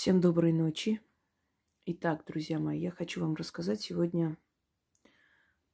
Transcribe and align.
Всем 0.00 0.20
доброй 0.20 0.52
ночи. 0.52 1.00
Итак, 1.84 2.24
друзья 2.24 2.60
мои, 2.60 2.78
я 2.78 2.92
хочу 2.92 3.20
вам 3.20 3.34
рассказать 3.34 3.80
сегодня 3.80 4.38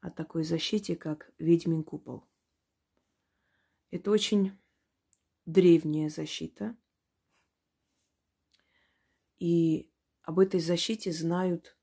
о 0.01 0.11
такой 0.11 0.45
защите, 0.45 0.97
как 0.97 1.31
ведьмин 1.39 1.85
купол. 1.85 2.27
Это 3.91 4.11
очень 4.11 4.59
древняя 5.45 6.09
защита. 6.09 6.75
И 9.39 9.93
об 10.23 10.38
этой 10.38 10.61
защите 10.61 11.12
знают 11.12 11.77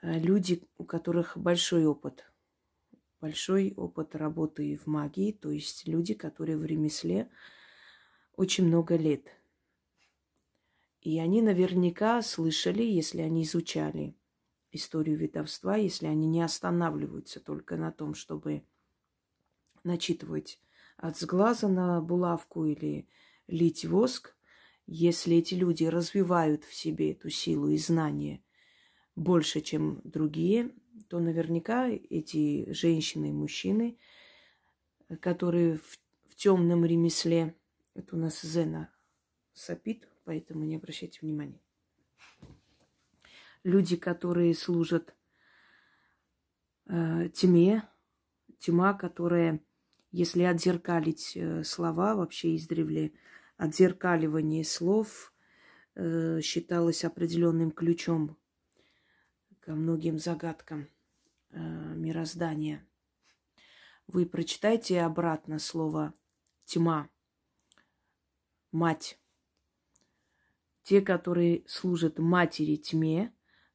э, 0.00 0.18
люди, 0.18 0.66
у 0.78 0.84
которых 0.84 1.36
большой 1.36 1.84
опыт. 1.84 2.32
Большой 3.20 3.74
опыт 3.76 4.14
работы 4.14 4.78
в 4.78 4.86
магии, 4.86 5.32
то 5.32 5.50
есть 5.50 5.86
люди, 5.86 6.14
которые 6.14 6.56
в 6.56 6.64
ремесле 6.64 7.30
очень 8.36 8.64
много 8.64 8.96
лет– 8.96 9.26
и 11.04 11.18
они 11.18 11.42
наверняка 11.42 12.22
слышали, 12.22 12.82
если 12.82 13.20
они 13.20 13.42
изучали 13.42 14.16
историю 14.72 15.18
ведовства, 15.18 15.76
если 15.76 16.06
они 16.06 16.26
не 16.26 16.40
останавливаются 16.40 17.40
только 17.40 17.76
на 17.76 17.92
том, 17.92 18.14
чтобы 18.14 18.64
начитывать 19.84 20.58
от 20.96 21.18
сглаза 21.18 21.68
на 21.68 22.00
булавку 22.00 22.64
или 22.64 23.06
лить 23.46 23.84
воск, 23.84 24.34
если 24.86 25.36
эти 25.36 25.52
люди 25.52 25.84
развивают 25.84 26.64
в 26.64 26.74
себе 26.74 27.12
эту 27.12 27.28
силу 27.28 27.68
и 27.68 27.76
знания 27.76 28.42
больше, 29.14 29.60
чем 29.60 30.00
другие, 30.04 30.70
то 31.08 31.20
наверняка 31.20 31.86
эти 31.88 32.72
женщины 32.72 33.28
и 33.28 33.32
мужчины, 33.32 33.98
которые 35.20 35.76
в, 35.76 35.98
в 36.30 36.34
темном 36.34 36.86
ремесле, 36.86 37.54
это 37.92 38.16
у 38.16 38.18
нас 38.18 38.40
Зена 38.40 38.90
сопит, 39.52 40.08
поэтому 40.24 40.64
не 40.64 40.76
обращайте 40.76 41.18
внимания. 41.22 41.60
Люди, 43.62 43.96
которые 43.96 44.54
служат 44.54 45.14
э, 46.86 47.28
тьме, 47.32 47.88
тьма, 48.58 48.94
которая, 48.94 49.60
если 50.10 50.42
отзеркалить 50.42 51.36
э, 51.36 51.64
слова 51.64 52.14
вообще 52.14 52.56
издревле, 52.56 53.12
отзеркаливание 53.56 54.64
слов 54.64 55.32
э, 55.94 56.40
считалось 56.42 57.04
определенным 57.04 57.70
ключом 57.70 58.36
ко 59.60 59.74
многим 59.74 60.18
загадкам 60.18 60.88
э, 61.50 61.58
мироздания. 61.58 62.86
Вы 64.06 64.26
прочитайте 64.26 65.00
обратно 65.00 65.58
слово 65.58 66.12
тьма, 66.66 67.08
мать 68.72 69.18
те, 70.84 71.00
которые 71.00 71.64
служат 71.66 72.18
матери 72.18 72.76
тьме, 72.76 73.34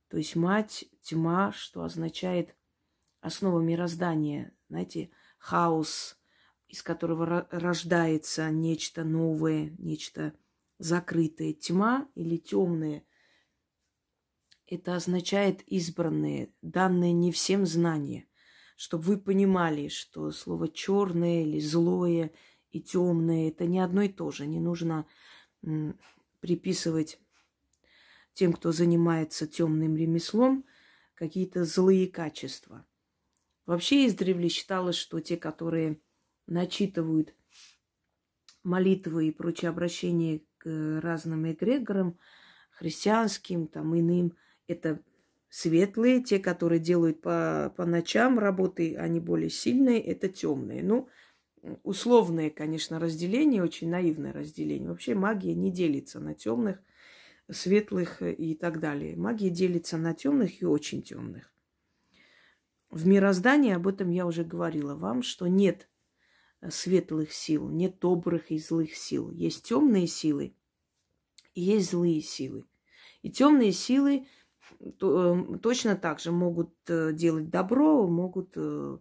то 0.10 0.18
есть 0.18 0.36
мать, 0.36 0.86
тьма, 1.02 1.52
что 1.52 1.84
означает 1.84 2.56
основа 3.20 3.60
мироздания, 3.60 4.56
знаете, 4.70 5.12
хаос, 5.40 6.18
из 6.68 6.84
которого 6.84 7.48
рождается 7.50 8.50
нечто 8.52 9.04
новое, 9.04 9.76
нечто 9.80 10.34
закрытое. 10.78 11.54
Тьма 11.54 12.08
или 12.16 12.38
темное– 12.38 13.04
это 14.68 14.96
означает 14.96 15.64
избранные, 15.64 16.54
данные 16.62 17.12
не 17.12 17.32
всем 17.32 17.66
знания. 17.66 18.28
Чтобы 18.76 19.04
вы 19.04 19.18
понимали, 19.18 19.88
что 19.88 20.32
слово 20.32 20.70
черное 20.70 21.42
или 21.42 21.60
злое 21.60 22.32
и 22.70 22.82
темное– 22.82 23.48
это 23.50 23.66
не 23.66 23.80
одно 23.80 24.04
и 24.04 24.10
то 24.10 24.30
же. 24.30 24.46
Не 24.46 24.60
нужно 24.60 25.08
приписывать 26.40 27.20
тем, 28.34 28.54
кто 28.54 28.72
занимается 28.72 29.48
темным 29.48 29.96
ремеслом, 29.96 30.66
какие-то 31.16 31.66
злые 31.66 32.08
качества. 32.08 32.86
Вообще 33.66 34.08
издревле 34.08 34.50
считалось, 34.50 34.96
что 34.96 35.20
те, 35.20 35.38
которые 35.38 36.00
начитывают 36.48 37.36
молитвы 38.64 39.28
и 39.28 39.32
прочие 39.32 39.70
обращения 39.70 40.42
к 40.58 41.00
разным 41.02 41.52
эгрегорам, 41.52 42.18
христианским, 42.72 43.68
там, 43.68 43.98
иным, 43.98 44.38
это 44.68 45.02
светлые, 45.50 46.24
те, 46.24 46.40
которые 46.40 46.80
делают 46.80 47.22
по, 47.22 47.74
по 47.76 47.86
ночам 47.86 48.40
работы, 48.40 48.96
они 48.96 49.20
более 49.20 49.50
сильные, 49.50 50.02
это 50.02 50.30
темные. 50.30 50.84
Ну, 50.84 51.10
условное, 51.84 52.50
конечно, 52.50 53.00
разделение, 53.00 53.64
очень 53.64 53.90
наивное 53.90 54.34
разделение. 54.34 54.90
Вообще 54.90 55.16
магия 55.16 55.54
не 55.54 55.72
делится 55.72 56.20
на 56.20 56.34
темных, 56.34 56.80
светлых 57.52 58.22
и 58.22 58.56
так 58.56 58.80
далее. 58.80 59.16
Магия 59.16 59.50
делится 59.50 59.98
на 59.98 60.14
темных 60.14 60.62
и 60.62 60.66
очень 60.66 61.02
темных. 61.02 61.52
В 62.90 63.06
мироздании 63.06 63.74
об 63.74 63.88
этом 63.88 64.10
я 64.10 64.26
уже 64.26 64.44
говорила 64.44 64.96
вам, 64.96 65.22
что 65.22 65.48
нет 65.48 65.88
светлых 66.68 67.32
сил, 67.32 67.70
нет 67.70 68.00
добрых 68.00 68.52
и 68.52 68.58
злых 68.58 68.96
сил. 68.96 69.32
Есть 69.32 69.64
темные 69.64 70.08
силы 70.08 70.56
и 71.54 71.62
есть 71.62 71.92
злые 71.92 72.22
силы. 72.22 72.66
И 73.22 73.32
темные 73.32 73.72
силы 73.72 74.28
эм, 74.80 75.60
точно 75.60 75.96
так 75.96 76.20
же 76.20 76.32
могут 76.32 76.74
э, 76.88 77.14
делать 77.14 77.50
добро, 77.50 78.08
могут 78.08 78.54
э, 78.56 78.98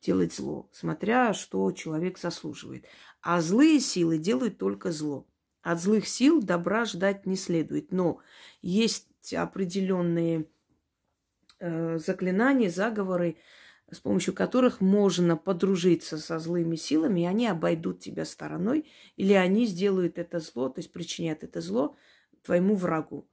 делать 0.00 0.34
зло, 0.34 0.68
смотря 0.72 1.32
что 1.32 1.70
человек 1.72 2.18
заслуживает. 2.18 2.86
А 3.20 3.40
злые 3.40 3.80
силы 3.80 4.18
делают 4.18 4.58
только 4.58 4.92
зло. 4.92 5.26
От 5.62 5.80
злых 5.80 6.06
сил 6.06 6.42
добра 6.42 6.84
ждать 6.84 7.26
не 7.26 7.36
следует. 7.36 7.92
Но 7.92 8.20
есть 8.62 9.34
определенные 9.34 10.46
э, 11.58 11.98
заклинания, 11.98 12.70
заговоры, 12.70 13.38
с 13.90 14.00
помощью 14.00 14.34
которых 14.34 14.80
можно 14.80 15.36
подружиться 15.36 16.18
со 16.18 16.38
злыми 16.38 16.76
силами, 16.76 17.22
и 17.22 17.26
они 17.26 17.46
обойдут 17.46 18.00
тебя 18.00 18.24
стороной, 18.24 18.86
или 19.16 19.32
они 19.32 19.66
сделают 19.66 20.18
это 20.18 20.40
зло, 20.40 20.68
то 20.68 20.80
есть 20.80 20.92
причинят 20.92 21.42
это 21.42 21.60
зло 21.60 21.96
твоему 22.42 22.76
врагу. 22.76 23.28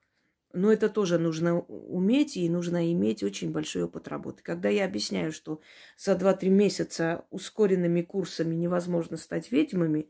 Но 0.55 0.71
это 0.71 0.87
тоже 0.87 1.19
нужно 1.19 1.59
уметь, 1.59 2.37
и 2.37 2.49
нужно 2.49 2.89
иметь 2.93 3.23
очень 3.23 3.51
большой 3.51 3.83
опыт 3.83 4.07
работы. 4.07 4.41
Когда 4.41 4.69
я 4.69 4.85
объясняю, 4.85 5.33
что 5.33 5.59
за 5.97 6.13
2-3 6.13 6.47
месяца 6.47 7.25
ускоренными 7.29 8.01
курсами 8.01 8.55
невозможно 8.55 9.17
стать 9.17 9.51
ведьмами, 9.51 10.09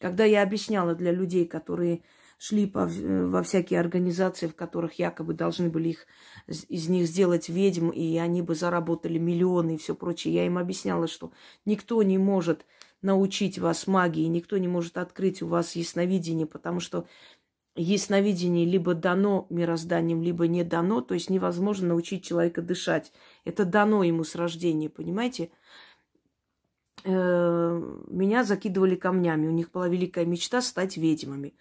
когда 0.00 0.24
я 0.24 0.42
объясняла 0.42 0.94
для 0.94 1.12
людей, 1.12 1.46
которые 1.46 2.02
шли 2.36 2.66
по, 2.66 2.86
во 2.86 3.42
всякие 3.42 3.80
организации, 3.80 4.48
в 4.48 4.54
которых 4.54 4.98
якобы 4.98 5.32
должны 5.32 5.70
были 5.70 5.88
их, 5.88 6.06
из 6.46 6.90
них 6.90 7.06
сделать 7.06 7.48
ведьм, 7.48 7.88
и 7.88 8.18
они 8.18 8.42
бы 8.42 8.54
заработали 8.54 9.16
миллионы 9.16 9.76
и 9.76 9.78
все 9.78 9.94
прочее, 9.94 10.34
я 10.34 10.44
им 10.46 10.58
объясняла, 10.58 11.08
что 11.08 11.32
никто 11.64 12.02
не 12.02 12.18
может 12.18 12.66
научить 13.00 13.58
вас 13.58 13.86
магии, 13.86 14.26
никто 14.26 14.58
не 14.58 14.68
может 14.68 14.98
открыть 14.98 15.40
у 15.40 15.46
вас 15.46 15.74
ясновидение, 15.74 16.46
потому 16.46 16.80
что 16.80 17.06
ясновидение 17.78 18.66
либо 18.66 18.94
дано 18.94 19.46
мирозданием, 19.50 20.20
либо 20.20 20.46
не 20.46 20.64
дано, 20.64 21.00
то 21.00 21.14
есть 21.14 21.30
невозможно 21.30 21.88
научить 21.88 22.24
человека 22.24 22.60
дышать. 22.60 23.12
Это 23.44 23.64
дано 23.64 24.02
ему 24.02 24.24
с 24.24 24.34
рождения, 24.34 24.90
понимаете? 24.90 25.50
Э, 27.04 27.80
меня 28.08 28.42
закидывали 28.42 28.96
камнями. 28.96 29.46
У 29.46 29.52
них 29.52 29.70
была 29.70 29.88
великая 29.88 30.26
мечта 30.26 30.60
стать 30.60 30.96
ведьмами. 30.96 31.54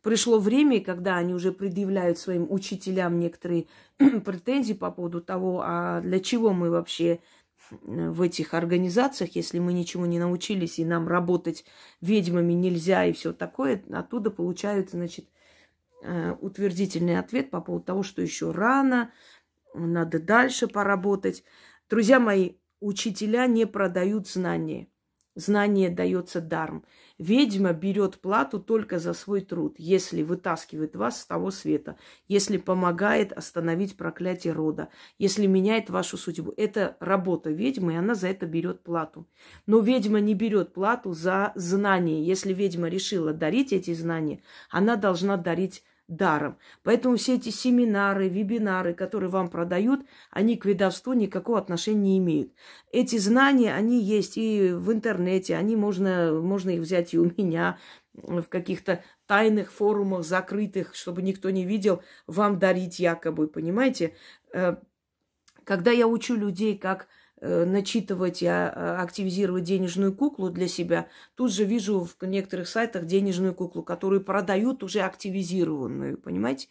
Пришло 0.00 0.38
время, 0.38 0.80
когда 0.80 1.16
они 1.16 1.34
уже 1.34 1.50
предъявляют 1.50 2.18
своим 2.18 2.46
учителям 2.50 3.18
некоторые 3.18 3.66
претензии 3.98 4.74
по 4.74 4.92
поводу 4.92 5.20
того, 5.20 5.62
а 5.64 6.00
для 6.00 6.20
чего 6.20 6.52
мы 6.52 6.70
вообще 6.70 7.18
в 7.70 8.22
этих 8.22 8.54
организациях, 8.54 9.34
если 9.34 9.58
мы 9.58 9.72
ничего 9.72 10.06
не 10.06 10.20
научились, 10.20 10.78
и 10.78 10.84
нам 10.84 11.08
работать 11.08 11.64
ведьмами 12.00 12.52
нельзя, 12.52 13.06
и 13.06 13.12
все 13.12 13.32
такое, 13.32 13.82
оттуда 13.90 14.30
получают, 14.30 14.90
значит, 14.90 15.24
Э, 15.24 15.33
утвердительный 16.40 17.18
ответ 17.18 17.50
по 17.50 17.60
поводу 17.60 17.84
того, 17.84 18.02
что 18.02 18.22
еще 18.22 18.50
рано, 18.50 19.12
надо 19.74 20.18
дальше 20.20 20.68
поработать. 20.68 21.44
Друзья 21.88 22.20
мои, 22.20 22.52
учителя 22.80 23.46
не 23.46 23.66
продают 23.66 24.28
знания. 24.28 24.88
Знание 25.36 25.90
дается 25.90 26.40
даром. 26.40 26.84
Ведьма 27.18 27.72
берет 27.72 28.20
плату 28.20 28.60
только 28.60 29.00
за 29.00 29.14
свой 29.14 29.40
труд, 29.40 29.74
если 29.78 30.22
вытаскивает 30.22 30.94
вас 30.94 31.20
с 31.20 31.26
того 31.26 31.50
света, 31.50 31.96
если 32.28 32.56
помогает 32.56 33.32
остановить 33.32 33.96
проклятие 33.96 34.52
рода, 34.52 34.90
если 35.18 35.46
меняет 35.46 35.90
вашу 35.90 36.16
судьбу. 36.16 36.54
Это 36.56 36.96
работа 37.00 37.50
ведьмы, 37.50 37.94
и 37.94 37.96
она 37.96 38.14
за 38.14 38.28
это 38.28 38.46
берет 38.46 38.84
плату. 38.84 39.28
Но 39.66 39.80
ведьма 39.80 40.20
не 40.20 40.34
берет 40.34 40.72
плату 40.72 41.12
за 41.12 41.50
знания. 41.56 42.22
Если 42.22 42.52
ведьма 42.52 42.88
решила 42.88 43.32
дарить 43.32 43.72
эти 43.72 43.92
знания, 43.92 44.40
она 44.70 44.94
должна 44.94 45.36
дарить 45.36 45.82
даром. 46.08 46.58
Поэтому 46.82 47.16
все 47.16 47.36
эти 47.36 47.48
семинары, 47.48 48.28
вебинары, 48.28 48.94
которые 48.94 49.30
вам 49.30 49.48
продают, 49.48 50.04
они 50.30 50.56
к 50.56 50.64
ведовству 50.66 51.12
никакого 51.12 51.58
отношения 51.58 52.02
не 52.02 52.18
имеют. 52.18 52.52
Эти 52.92 53.16
знания, 53.16 53.74
они 53.74 54.02
есть 54.02 54.36
и 54.36 54.72
в 54.72 54.92
интернете, 54.92 55.56
они 55.56 55.76
можно, 55.76 56.32
можно 56.32 56.70
их 56.70 56.80
взять 56.80 57.14
и 57.14 57.18
у 57.18 57.24
меня, 57.24 57.78
в 58.12 58.44
каких-то 58.44 59.02
тайных 59.26 59.72
форумах, 59.72 60.24
закрытых, 60.24 60.94
чтобы 60.94 61.22
никто 61.22 61.50
не 61.50 61.64
видел, 61.64 62.02
вам 62.26 62.58
дарить 62.58 62.98
якобы, 62.98 63.48
понимаете? 63.48 64.14
Э, 64.52 64.76
когда 65.64 65.90
я 65.90 66.06
учу 66.06 66.36
людей, 66.36 66.78
как 66.78 67.08
начитывать 67.40 68.42
и 68.42 68.46
а, 68.46 69.00
активизировать 69.02 69.64
денежную 69.64 70.14
куклу 70.14 70.50
для 70.50 70.68
себя, 70.68 71.08
тут 71.34 71.52
же 71.52 71.64
вижу 71.64 72.08
в 72.18 72.24
некоторых 72.24 72.68
сайтах 72.68 73.06
денежную 73.06 73.54
куклу, 73.54 73.82
которую 73.82 74.24
продают 74.24 74.82
уже 74.82 75.00
активизированную, 75.00 76.18
понимаете? 76.18 76.68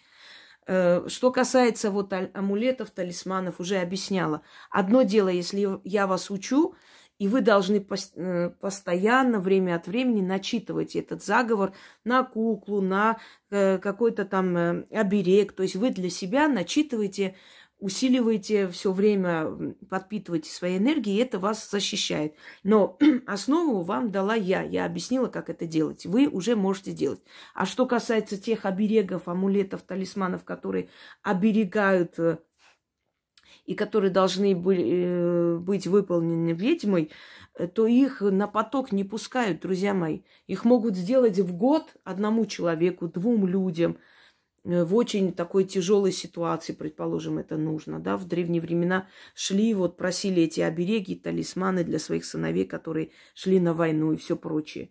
Э, 0.66 1.08
что 1.08 1.32
касается 1.32 1.92
вот 1.92 2.14
амулетов, 2.14 2.92
талисманов, 2.92 3.60
уже 3.60 3.78
объясняла. 3.78 4.42
Одно 4.70 5.04
дело, 5.04 5.30
если 5.30 5.80
я 5.84 6.08
вас 6.08 6.30
учу, 6.32 6.76
и 7.20 7.28
вы 7.28 7.42
должны 7.42 7.86
э, 8.16 8.50
постоянно, 8.60 9.40
время 9.40 9.76
от 9.76 9.88
времени 9.88 10.22
начитывать 10.22 10.96
этот 10.96 11.24
заговор 11.24 11.74
на 12.04 12.24
куклу, 12.24 12.82
на 12.82 13.20
э, 13.50 13.78
какой-то 13.78 14.26
там 14.26 14.86
оберег. 14.90 15.54
То 15.54 15.64
есть 15.64 15.76
вы 15.76 15.92
для 15.92 16.10
себя 16.10 16.48
начитываете 16.48 17.36
усиливаете 17.84 18.70
все 18.70 18.94
время, 18.94 19.76
подпитываете 19.90 20.50
своей 20.50 20.78
энергией, 20.78 21.18
и 21.18 21.22
это 21.22 21.38
вас 21.38 21.70
защищает. 21.70 22.34
Но 22.64 22.98
основу 23.28 23.82
вам 23.84 24.10
дала 24.10 24.36
я. 24.36 24.62
Я 24.62 24.86
объяснила, 24.86 25.28
как 25.28 25.50
это 25.50 25.66
делать. 25.66 26.06
Вы 26.06 26.28
уже 26.28 26.56
можете 26.56 26.94
делать. 26.94 27.20
А 27.54 27.66
что 27.66 27.86
касается 27.86 28.38
тех 28.38 28.66
оберегов, 28.66 29.28
амулетов, 29.28 29.82
талисманов, 29.82 30.46
которые 30.46 30.88
оберегают 31.24 32.18
э, 32.20 32.38
и 33.66 33.76
которые 33.76 34.12
должны 34.12 34.54
э, 34.54 35.58
быть 35.58 35.86
выполнены 35.86 36.54
ведьмой, 36.54 37.12
э, 37.56 37.68
то 37.68 37.86
их 37.86 38.22
на 38.22 38.48
поток 38.48 38.94
не 38.94 39.04
пускают, 39.04 39.60
друзья 39.60 39.94
мои. 39.94 40.22
Их 40.48 40.64
могут 40.64 40.96
сделать 40.96 41.38
в 41.38 41.54
год 41.54 41.98
одному 42.06 42.46
человеку, 42.46 43.10
двум 43.10 43.46
людям– 43.46 43.98
в 44.64 44.96
очень 44.96 45.34
такой 45.34 45.66
тяжелой 45.66 46.12
ситуации, 46.12 46.74
предположим, 46.74 47.38
это 47.38 47.58
нужно, 47.58 48.00
да, 48.00 48.16
в 48.16 48.26
древние 48.26 48.62
времена 48.62 49.08
шли, 49.36 49.74
вот 49.74 49.98
просили 49.98 50.44
эти 50.44 50.62
обереги, 50.62 51.16
талисманы 51.16 51.84
для 51.84 52.00
своих 52.00 52.24
сыновей, 52.24 52.66
которые 52.66 53.12
шли 53.34 53.60
на 53.60 53.74
войну 53.74 54.14
и 54.14 54.18
все 54.18 54.38
прочее. 54.38 54.90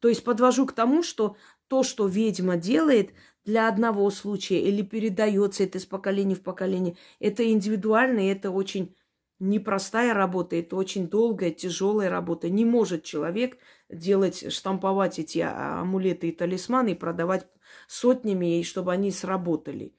То 0.00 0.08
есть 0.08 0.24
подвожу 0.24 0.66
к 0.66 0.72
тому, 0.72 1.02
что 1.02 1.36
то, 1.68 1.82
что 1.82 2.06
ведьма 2.06 2.56
делает 2.56 3.10
для 3.44 3.68
одного 3.68 4.10
случая 4.10 4.60
или 4.60 4.82
передается 4.82 5.62
это 5.62 5.78
из 5.78 5.86
поколения 5.86 6.34
в 6.34 6.42
поколение, 6.42 6.96
это 7.20 7.48
индивидуально, 7.48 8.20
и 8.20 8.32
это 8.32 8.50
очень 8.50 8.96
непростая 9.38 10.14
работа, 10.14 10.56
это 10.56 10.76
очень 10.76 11.08
долгая, 11.08 11.50
тяжелая 11.50 12.08
работа. 12.10 12.48
Не 12.48 12.64
может 12.64 13.04
человек 13.04 13.58
делать, 13.88 14.52
штамповать 14.52 15.18
эти 15.18 15.40
а, 15.40 15.80
амулеты 15.80 16.28
и 16.28 16.32
талисманы 16.32 16.92
и 16.92 16.94
продавать 16.94 17.46
сотнями, 17.88 18.60
и 18.60 18.64
чтобы 18.64 18.92
они 18.92 19.10
сработали. 19.10 19.94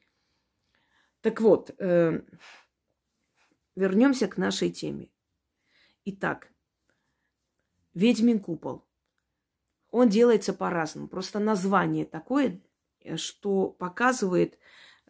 Так 1.21 1.41
вот, 1.41 1.75
э, 1.79 2.21
вернемся 3.75 4.27
к 4.27 4.37
нашей 4.37 4.71
теме. 4.71 5.09
Итак, 6.05 6.51
ведьмин 7.93 8.39
купол. 8.39 8.85
Он 9.91 10.09
делается 10.09 10.53
по-разному. 10.53 11.07
Просто 11.07 11.39
название 11.39 12.05
такое, 12.05 12.61
э, 13.01 13.17
что 13.17 13.69
показывает, 13.69 14.57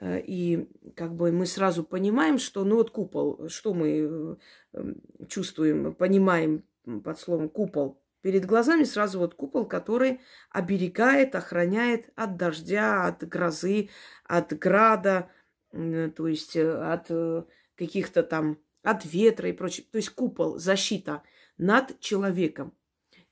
и 0.01 0.67
как 0.95 1.15
бы 1.15 1.31
мы 1.31 1.45
сразу 1.45 1.83
понимаем, 1.83 2.37
что 2.37 2.63
ну 2.63 2.75
вот 2.75 2.91
купол, 2.91 3.49
что 3.49 3.73
мы 3.73 4.37
э, 4.73 4.93
чувствуем, 5.27 5.95
понимаем 5.95 6.63
под 7.03 7.19
словом 7.19 7.49
купол, 7.49 7.99
Перед 8.21 8.45
глазами 8.45 8.83
сразу 8.83 9.19
вот 9.19 9.35
купол, 9.35 9.65
который 9.65 10.19
оберегает, 10.49 11.35
охраняет 11.35 12.09
от 12.15 12.35
дождя, 12.35 13.05
от 13.05 13.23
грозы, 13.25 13.89
от 14.25 14.51
града, 14.51 15.29
то 15.71 16.27
есть 16.27 16.55
э, 16.55 16.69
от 16.69 17.05
э, 17.09 17.43
каких-то 17.75 18.23
там, 18.23 18.57
от 18.83 19.05
ветра 19.05 19.49
и 19.49 19.53
прочее. 19.53 19.85
То 19.91 19.97
есть 19.97 20.09
купол, 20.09 20.57
защита 20.57 21.23
над 21.57 21.99
человеком. 21.99 22.73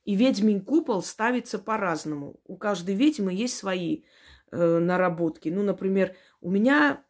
И 0.04 0.14
ведьмин 0.14 0.64
купол 0.64 1.02
ставится 1.02 1.58
по-разному. 1.58 2.40
У 2.44 2.56
каждой 2.56 2.94
ведьмы 2.94 3.34
есть 3.34 3.58
свои 3.58 4.04
э, 4.56 4.78
наработки. 4.78 5.48
Ну, 5.48 5.62
например, 5.62 6.14
у 6.40 6.50
меня 6.50 7.04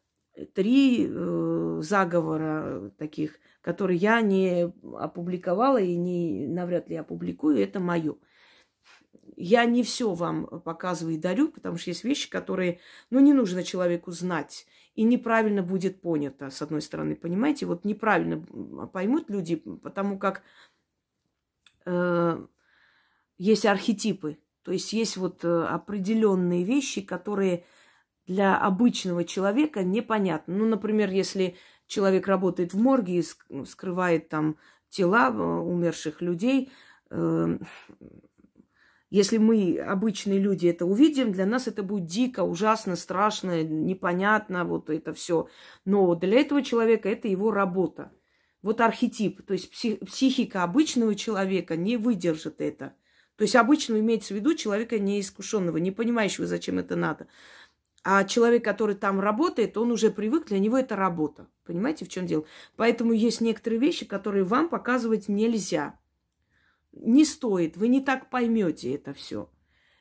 три 0.54 1.06
э, 1.08 1.78
заговора 1.82 2.90
таких, 2.98 3.38
которые 3.60 3.98
я 3.98 4.20
не 4.20 4.72
опубликовала 4.98 5.78
и 5.78 5.96
не 5.96 6.46
навряд 6.46 6.88
ли 6.88 6.96
опубликую, 6.96 7.58
это 7.58 7.80
мое. 7.80 8.16
Я 9.36 9.64
не 9.64 9.82
все 9.82 10.14
вам 10.14 10.46
показываю 10.46 11.16
и 11.16 11.20
дарю, 11.20 11.48
потому 11.48 11.76
что 11.76 11.90
есть 11.90 12.04
вещи, 12.04 12.30
которые, 12.30 12.80
ну, 13.10 13.20
не 13.20 13.32
нужно 13.32 13.62
человеку 13.62 14.10
знать. 14.10 14.66
И 14.94 15.02
неправильно 15.02 15.62
будет 15.62 16.00
понято, 16.00 16.48
с 16.48 16.62
одной 16.62 16.80
стороны, 16.80 17.16
понимаете? 17.16 17.66
Вот 17.66 17.84
неправильно 17.84 18.40
поймут 18.92 19.28
люди, 19.28 19.56
потому 19.56 20.18
как 20.18 20.42
э, 21.84 22.46
есть 23.36 23.66
архетипы. 23.66 24.38
То 24.66 24.72
есть 24.72 24.92
есть 24.92 25.16
вот 25.16 25.44
э, 25.44 25.62
определенные 25.62 26.64
вещи, 26.64 27.00
которые 27.00 27.64
для 28.26 28.58
обычного 28.58 29.22
человека 29.22 29.84
непонятно. 29.84 30.56
Ну, 30.56 30.66
например, 30.66 31.08
если 31.12 31.54
человек 31.86 32.26
работает 32.26 32.74
в 32.74 32.76
морге 32.76 33.20
и 33.20 33.64
скрывает 33.64 34.28
там 34.28 34.56
тела 34.88 35.28
э, 35.28 35.34
умерших 35.34 36.20
людей, 36.20 36.72
э, 37.10 37.58
если 39.08 39.38
мы, 39.38 39.78
обычные 39.78 40.40
люди, 40.40 40.66
это 40.66 40.84
увидим, 40.84 41.30
для 41.30 41.46
нас 41.46 41.68
это 41.68 41.84
будет 41.84 42.06
дико, 42.06 42.40
ужасно, 42.40 42.96
страшно, 42.96 43.62
непонятно, 43.62 44.64
вот 44.64 44.90
это 44.90 45.14
все. 45.14 45.46
Но 45.84 46.16
для 46.16 46.40
этого 46.40 46.60
человека 46.60 47.08
это 47.08 47.28
его 47.28 47.52
работа. 47.52 48.10
Вот 48.62 48.80
архетип, 48.80 49.46
то 49.46 49.52
есть 49.52 49.70
психика 49.70 50.64
обычного 50.64 51.14
человека 51.14 51.76
не 51.76 51.96
выдержит 51.96 52.60
это. 52.60 52.96
То 53.36 53.42
есть 53.42 53.54
обычно 53.54 53.98
имеется 54.00 54.34
в 54.34 54.36
виду 54.36 54.54
человека 54.54 54.98
неискушенного, 54.98 55.76
не 55.76 55.90
понимающего, 55.90 56.46
зачем 56.46 56.78
это 56.78 56.96
надо. 56.96 57.26
А 58.02 58.24
человек, 58.24 58.64
который 58.64 58.94
там 58.94 59.20
работает, 59.20 59.76
он 59.76 59.90
уже 59.90 60.10
привык, 60.10 60.46
для 60.46 60.58
него 60.58 60.78
это 60.78 60.96
работа. 60.96 61.48
Понимаете, 61.64 62.04
в 62.04 62.08
чем 62.08 62.24
дело? 62.24 62.44
Поэтому 62.76 63.12
есть 63.12 63.40
некоторые 63.40 63.80
вещи, 63.80 64.06
которые 64.06 64.44
вам 64.44 64.68
показывать 64.68 65.28
нельзя. 65.28 65.98
Не 66.92 67.24
стоит, 67.24 67.76
вы 67.76 67.88
не 67.88 68.00
так 68.00 68.30
поймете 68.30 68.94
это 68.94 69.12
все. 69.12 69.50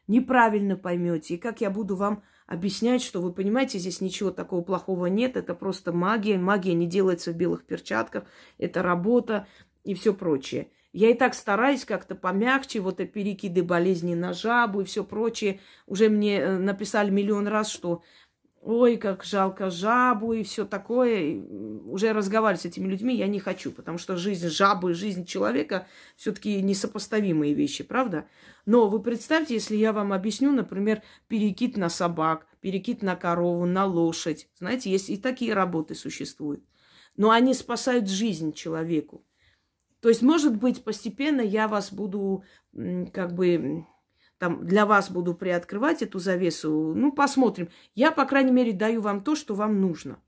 Неправильно 0.08 0.78
поймете. 0.78 1.34
И 1.34 1.38
как 1.38 1.62
я 1.62 1.70
буду 1.70 1.96
вам 1.96 2.24
объяснять, 2.46 3.02
что 3.02 3.22
вы 3.22 3.34
понимаете, 3.34 3.80
здесь 3.80 4.02
ничего 4.02 4.30
такого 4.30 4.62
плохого 4.62 5.08
нет, 5.08 5.36
это 5.36 5.56
просто 5.56 5.92
магия. 5.92 6.38
Магия 6.38 6.74
не 6.74 6.86
делается 6.86 7.32
в 7.32 7.36
белых 7.36 7.66
перчатках, 7.66 8.26
это 8.60 8.84
работа 8.84 9.48
и 9.84 9.94
все 9.96 10.14
прочее. 10.14 10.70
Я 10.96 11.10
и 11.10 11.14
так 11.14 11.34
стараюсь 11.34 11.84
как-то 11.84 12.16
помягче, 12.16 12.80
вот 12.80 13.02
и 13.02 13.06
перекиды 13.06 13.64
болезни 13.64 14.16
на 14.16 14.32
жабу 14.32 14.80
и 14.80 14.86
все 14.86 15.04
прочее. 15.04 15.60
Уже 15.88 16.08
мне 16.08 16.40
э, 16.40 16.58
написали 16.58 17.10
миллион 17.10 17.50
раз, 17.50 17.70
что 17.70 18.02
ой, 18.62 18.96
как 18.96 19.26
жалко 19.26 19.70
жабу 19.70 20.32
и 20.32 20.44
все 20.44 20.64
такое. 20.64 21.20
И 21.20 21.42
уже 21.42 22.14
разговаривать 22.14 22.62
с 22.62 22.66
этими 22.66 22.88
людьми 22.88 23.14
я 23.14 23.28
не 23.28 23.42
хочу, 23.42 23.74
потому 23.74 23.98
что 23.98 24.16
жизнь 24.16 24.48
жабы 24.48 24.94
жизнь 24.94 25.26
человека 25.26 25.86
все-таки 26.16 26.62
несопоставимые 26.62 27.54
вещи, 27.54 27.84
правда? 27.84 28.26
Но 28.66 28.88
вы 28.88 29.02
представьте, 29.02 29.56
если 29.56 29.76
я 29.76 29.92
вам 29.92 30.14
объясню, 30.14 30.54
например, 30.54 31.02
перекид 31.28 31.76
на 31.76 31.90
собак, 31.90 32.48
перекид 32.62 33.02
на 33.04 33.18
корову, 33.18 33.66
на 33.66 33.86
лошадь. 33.86 34.48
Знаете, 34.60 34.90
есть 34.90 35.10
и 35.10 35.18
такие 35.18 35.56
работы 35.56 35.94
существуют. 35.94 36.64
Но 37.18 37.32
они 37.32 37.54
спасают 37.54 38.08
жизнь 38.08 38.54
человеку. 38.54 39.26
То 40.06 40.10
есть, 40.10 40.22
может 40.22 40.56
быть, 40.58 40.84
постепенно 40.84 41.42
я 41.42 41.68
вас 41.68 41.92
буду, 41.92 42.44
как 43.12 43.34
бы, 43.34 43.88
там, 44.38 44.64
для 44.64 44.86
вас 44.86 45.10
буду 45.10 45.34
приоткрывать 45.34 46.04
эту 46.04 46.20
завесу. 46.20 46.94
Ну, 46.96 47.12
посмотрим. 47.12 47.70
Я, 47.96 48.12
по 48.12 48.26
крайней 48.26 48.52
мере, 48.52 48.72
даю 48.72 49.02
вам 49.02 49.24
то, 49.24 49.34
что 49.36 49.56
вам 49.56 49.82
нужно. 49.82 50.22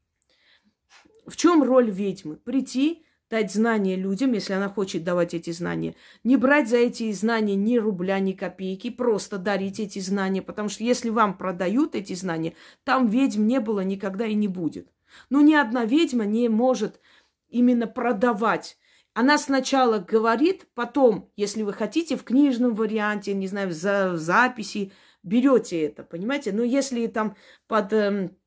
В 1.27 1.35
чем 1.35 1.61
роль 1.61 1.91
ведьмы? 1.91 2.37
Прийти, 2.37 3.05
дать 3.29 3.53
знания 3.53 3.95
людям, 3.95 4.31
если 4.31 4.53
она 4.53 4.67
хочет 4.67 5.03
давать 5.03 5.35
эти 5.35 5.51
знания. 5.51 5.93
Не 6.23 6.37
брать 6.37 6.69
за 6.69 6.77
эти 6.77 7.11
знания 7.11 7.53
ни 7.53 7.77
рубля, 7.77 8.17
ни 8.17 8.31
копейки, 8.31 8.89
просто 8.89 9.37
дарить 9.37 9.79
эти 9.79 9.99
знания. 9.99 10.41
Потому 10.41 10.69
что 10.69 10.83
если 10.83 11.11
вам 11.11 11.37
продают 11.37 11.93
эти 11.93 12.13
знания, 12.13 12.55
там 12.83 13.05
ведьм 13.05 13.45
не 13.45 13.59
было 13.59 13.81
никогда 13.81 14.25
и 14.25 14.33
не 14.33 14.47
будет. 14.47 14.87
Ну, 15.29 15.41
ни 15.41 15.53
одна 15.53 15.85
ведьма 15.85 16.25
не 16.25 16.49
может 16.49 16.99
именно 17.47 17.85
продавать 17.85 18.75
она 19.17 19.39
сначала 19.39 19.97
говорит, 19.97 20.67
потом, 20.75 21.31
если 21.35 21.63
вы 21.63 21.73
хотите, 21.73 22.15
в 22.15 22.23
книжном 22.23 22.75
варианте, 22.75 23.33
не 23.33 23.47
знаю, 23.47 23.71
за, 23.71 24.11
в 24.11 24.17
записи, 24.17 24.91
берете 25.23 25.81
это, 25.81 26.03
понимаете? 26.03 26.51
Но 26.51 26.61
если 26.61 27.07
там 27.07 27.35
под, 27.65 27.93
эм, 27.93 28.37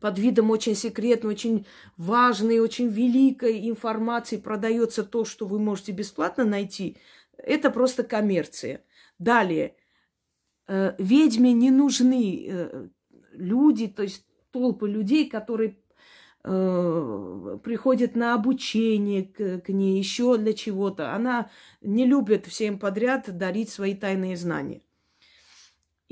под 0.00 0.18
видом 0.18 0.50
очень 0.50 0.74
секретной, 0.74 1.32
очень 1.32 1.66
важной, 1.98 2.60
очень 2.60 2.88
великой 2.88 3.68
информации 3.68 4.38
продается 4.38 5.04
то, 5.04 5.26
что 5.26 5.44
вы 5.44 5.58
можете 5.58 5.92
бесплатно 5.92 6.46
найти, 6.46 6.96
это 7.36 7.70
просто 7.70 8.02
коммерция. 8.02 8.82
Далее, 9.18 9.76
э, 10.66 10.94
ведьме 10.96 11.52
не 11.52 11.70
нужны 11.70 12.46
э, 12.48 12.88
люди, 13.32 13.86
то 13.86 14.02
есть 14.04 14.24
толпы 14.50 14.88
людей, 14.88 15.28
которые 15.28 15.76
э, 16.44 17.58
приходят 17.62 18.16
на 18.16 18.34
обучение 18.34 19.24
к, 19.24 19.60
к 19.60 19.68
ней, 19.68 19.98
еще 19.98 20.36
для 20.38 20.52
чего-то. 20.52 21.14
Она 21.14 21.50
не 21.80 22.06
любит 22.06 22.46
всем 22.46 22.78
подряд 22.78 23.36
дарить 23.36 23.70
свои 23.70 23.94
тайные 23.94 24.36
знания. 24.36 24.82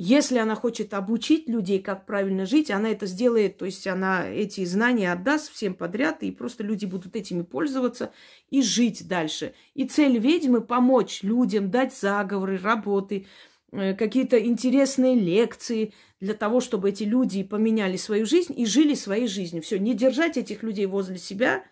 Если 0.00 0.38
она 0.38 0.54
хочет 0.54 0.94
обучить 0.94 1.48
людей, 1.48 1.80
как 1.80 2.06
правильно 2.06 2.46
жить, 2.46 2.70
она 2.70 2.88
это 2.88 3.06
сделает, 3.06 3.58
то 3.58 3.64
есть 3.64 3.84
она 3.88 4.28
эти 4.28 4.64
знания 4.64 5.10
отдаст 5.10 5.52
всем 5.52 5.74
подряд, 5.74 6.22
и 6.22 6.30
просто 6.30 6.62
люди 6.62 6.84
будут 6.86 7.16
этими 7.16 7.42
пользоваться 7.42 8.12
и 8.48 8.62
жить 8.62 9.08
дальше. 9.08 9.54
И 9.74 9.88
цель 9.88 10.18
ведьмы– 10.18 10.60
помочь 10.62 11.24
людям, 11.24 11.72
дать 11.72 11.92
заговоры, 11.92 12.58
работы, 12.58 13.26
э, 13.72 13.94
какие-то 13.94 14.38
интересные 14.38 15.16
лекции 15.16 15.92
для 16.20 16.34
того, 16.34 16.60
чтобы 16.60 16.90
эти 16.90 17.04
люди 17.04 17.42
поменяли 17.42 17.96
свою 17.96 18.26
жизнь 18.26 18.54
и 18.58 18.66
жили 18.66 18.94
своей 18.94 19.28
жизнью. 19.28 19.62
Все, 19.62 19.78
не 19.78 19.94
держать 19.94 20.36
этих 20.36 20.62
людей 20.62 20.86
возле 20.86 21.18
себя, 21.18 21.64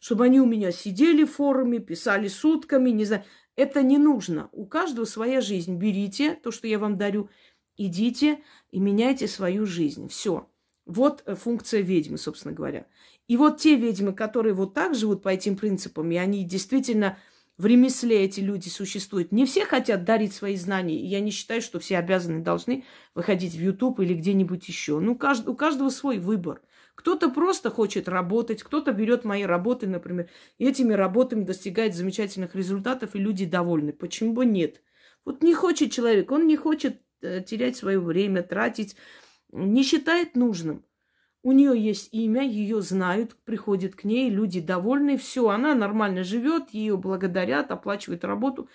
чтобы 0.00 0.24
они 0.24 0.40
у 0.40 0.46
меня 0.46 0.70
сидели 0.70 1.24
в 1.24 1.32
форуме, 1.32 1.80
писали 1.80 2.28
сутками, 2.28 2.90
не 2.90 3.04
знаю. 3.04 3.24
Это 3.56 3.82
не 3.82 3.98
нужно. 3.98 4.48
У 4.52 4.66
каждого 4.66 5.04
своя 5.04 5.40
жизнь. 5.40 5.76
Берите 5.76 6.34
то, 6.34 6.52
что 6.52 6.68
я 6.68 6.78
вам 6.78 6.96
дарю– 6.96 7.28
идите 7.78 8.42
и 8.70 8.80
меняйте 8.80 9.26
свою 9.26 9.64
жизнь. 9.64 10.08
Все. 10.08 10.50
Вот 10.84 11.22
э, 11.24 11.34
функция 11.34 11.80
ведьмы, 11.80 12.18
собственно 12.18 12.52
говоря. 12.52 12.86
И 13.28 13.36
вот 13.36 13.58
те 13.58 13.76
ведьмы, 13.76 14.12
которые 14.12 14.52
вот 14.52 14.74
так 14.74 14.94
живут 14.94 15.22
по 15.22 15.28
этим 15.28 15.56
принципам, 15.56 16.10
и 16.10 16.16
они 16.16 16.44
действительно 16.44 17.18
в 17.58 17.66
ремесле 17.66 18.24
эти 18.24 18.40
люди 18.40 18.68
существуют. 18.68 19.32
Не 19.32 19.44
все 19.44 19.64
хотят 19.64 20.04
дарить 20.04 20.32
свои 20.32 20.56
знания. 20.56 21.04
Я 21.04 21.20
не 21.20 21.30
считаю, 21.30 21.60
что 21.60 21.78
все 21.78 21.98
обязаны 21.98 22.40
должны 22.40 22.84
выходить 23.14 23.54
в 23.54 23.60
YouTube 23.60 24.00
или 24.00 24.14
где-нибудь 24.14 24.66
еще. 24.68 24.98
Ну, 25.00 25.12
у 25.12 25.54
каждого 25.54 25.90
свой 25.90 26.18
выбор. 26.18 26.62
Кто-то 26.94 27.30
просто 27.30 27.70
хочет 27.70 28.08
работать, 28.08 28.62
кто-то 28.62 28.92
берет 28.92 29.24
мои 29.24 29.44
работы, 29.44 29.86
например, 29.86 30.28
и 30.58 30.66
этими 30.66 30.94
работами 30.94 31.44
достигает 31.44 31.94
замечательных 31.94 32.56
результатов, 32.56 33.14
и 33.14 33.18
люди 33.18 33.44
довольны. 33.44 33.92
Почему 33.92 34.32
бы 34.32 34.46
нет? 34.46 34.82
Вот 35.24 35.42
не 35.42 35.54
хочет 35.54 35.92
человек, 35.92 36.32
он 36.32 36.46
не 36.46 36.56
хочет 36.56 37.00
Э, 37.20 37.42
терять 37.42 37.76
свое 37.76 37.98
время, 37.98 38.42
тратить, 38.42 38.96
не 39.50 39.82
считает 39.82 40.36
нужным. 40.36 40.84
У 41.42 41.52
нее 41.52 41.80
есть 41.80 42.08
имя, 42.12 42.42
ее 42.42 42.82
знают, 42.82 43.36
приходят 43.44 43.94
к 43.94 44.04
ней, 44.04 44.28
люди 44.28 44.60
довольны, 44.60 45.16
все, 45.16 45.48
она 45.48 45.74
нормально 45.74 46.24
живет, 46.24 46.70
ее 46.70 46.96
благодарят, 46.96 47.70
оплачивают 47.70 48.24
работу. 48.24 48.68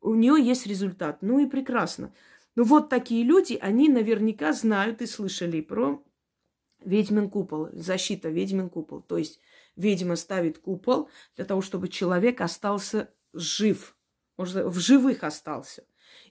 У 0.00 0.14
нее 0.14 0.36
есть 0.42 0.66
результат. 0.66 1.22
Ну 1.22 1.38
и 1.38 1.46
прекрасно. 1.46 2.12
Но 2.56 2.64
вот 2.64 2.88
такие 2.88 3.22
люди, 3.22 3.56
они 3.60 3.88
наверняка 3.88 4.52
знают 4.52 5.00
и 5.02 5.06
слышали 5.06 5.60
про 5.60 6.02
ведьмин 6.84 7.30
купол, 7.30 7.68
защита 7.72 8.28
ведьмин 8.28 8.68
купол. 8.68 9.00
То 9.02 9.16
есть 9.16 9.40
ведьма 9.76 10.16
ставит 10.16 10.58
купол 10.58 11.08
для 11.36 11.44
того, 11.44 11.60
чтобы 11.60 11.88
человек 11.88 12.40
остался 12.40 13.10
жив, 13.32 13.96
может, 14.36 14.66
в 14.66 14.78
живых 14.78 15.22
остался. 15.22 15.84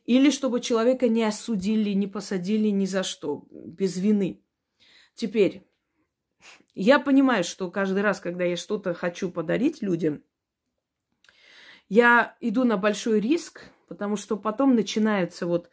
Или 0.06 0.30
чтобы 0.30 0.60
человека 0.60 1.08
не 1.08 1.24
осудили, 1.24 1.92
не 1.92 2.08
посадили 2.08 2.70
ни 2.70 2.86
за 2.86 3.04
что, 3.04 3.46
без 3.52 3.98
вины. 3.98 4.42
Теперь, 5.18 5.68
я 6.76 7.00
понимаю, 7.00 7.44
что 7.44 7.72
каждый 7.72 8.04
раз, 8.04 8.20
когда 8.20 8.44
я 8.44 8.56
что-то 8.56 8.94
хочу 8.94 9.32
подарить 9.32 9.82
людям, 9.82 10.24
я 11.90 12.38
иду 12.40 12.66
на 12.66 12.78
большой 12.78 13.20
риск, 13.20 13.64
потому 13.88 14.16
что 14.16 14.38
потом 14.38 14.76
начинается 14.76 15.48
вот, 15.48 15.72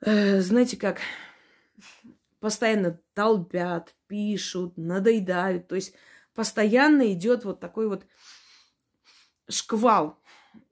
э, 0.00 0.40
знаете 0.40 0.76
как, 0.76 0.98
постоянно 2.40 3.00
долбят, 3.14 3.94
пишут, 4.08 4.76
надоедают. 4.76 5.68
То 5.68 5.76
есть 5.76 5.94
постоянно 6.34 7.12
идет 7.12 7.44
вот 7.44 7.60
такой 7.60 7.86
вот 7.86 8.04
шквал 9.48 10.20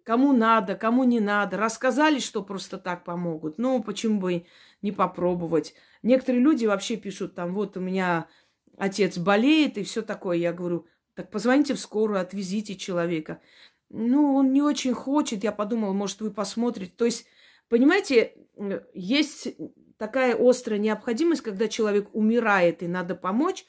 Кому 0.07 0.33
надо, 0.33 0.77
кому 0.77 1.03
не 1.03 1.19
надо. 1.19 1.57
Рассказали, 1.57 2.21
что 2.21 2.45
просто 2.45 2.79
так 2.79 3.03
помогут. 3.03 3.59
Ну, 3.59 3.83
почему 3.83 4.21
бы 4.21 4.47
не 4.81 4.93
попробовать? 4.93 5.75
Некоторые 6.07 6.41
люди 6.41 6.67
вообще 6.67 6.95
пишут 6.97 7.35
там, 7.35 7.53
вот 7.53 7.77
у 7.77 7.81
меня 7.81 8.29
отец 8.79 9.19
болеет 9.19 9.77
и 9.77 9.83
все 9.83 10.03
такое. 10.03 10.37
Я 10.37 10.53
говорю, 10.53 10.87
так 11.15 11.33
позвоните 11.33 11.75
в 11.75 11.81
скорую, 11.81 12.21
отвезите 12.21 12.77
человека. 12.77 13.41
Ну, 13.89 14.37
он 14.37 14.53
не 14.53 14.63
очень 14.63 14.95
хочет. 14.95 15.43
Я 15.43 15.51
подумала, 15.51 15.93
может, 15.93 16.21
вы 16.21 16.31
посмотрите. 16.31 16.93
То 16.97 17.07
есть, 17.07 17.27
понимаете, 17.69 18.35
есть 18.95 19.49
такая 19.97 20.37
острая 20.39 20.79
необходимость, 20.79 21.43
когда 21.43 21.67
человек 21.67 22.09
умирает 22.13 22.85
и 22.85 22.87
надо 22.87 23.17
помочь, 23.17 23.67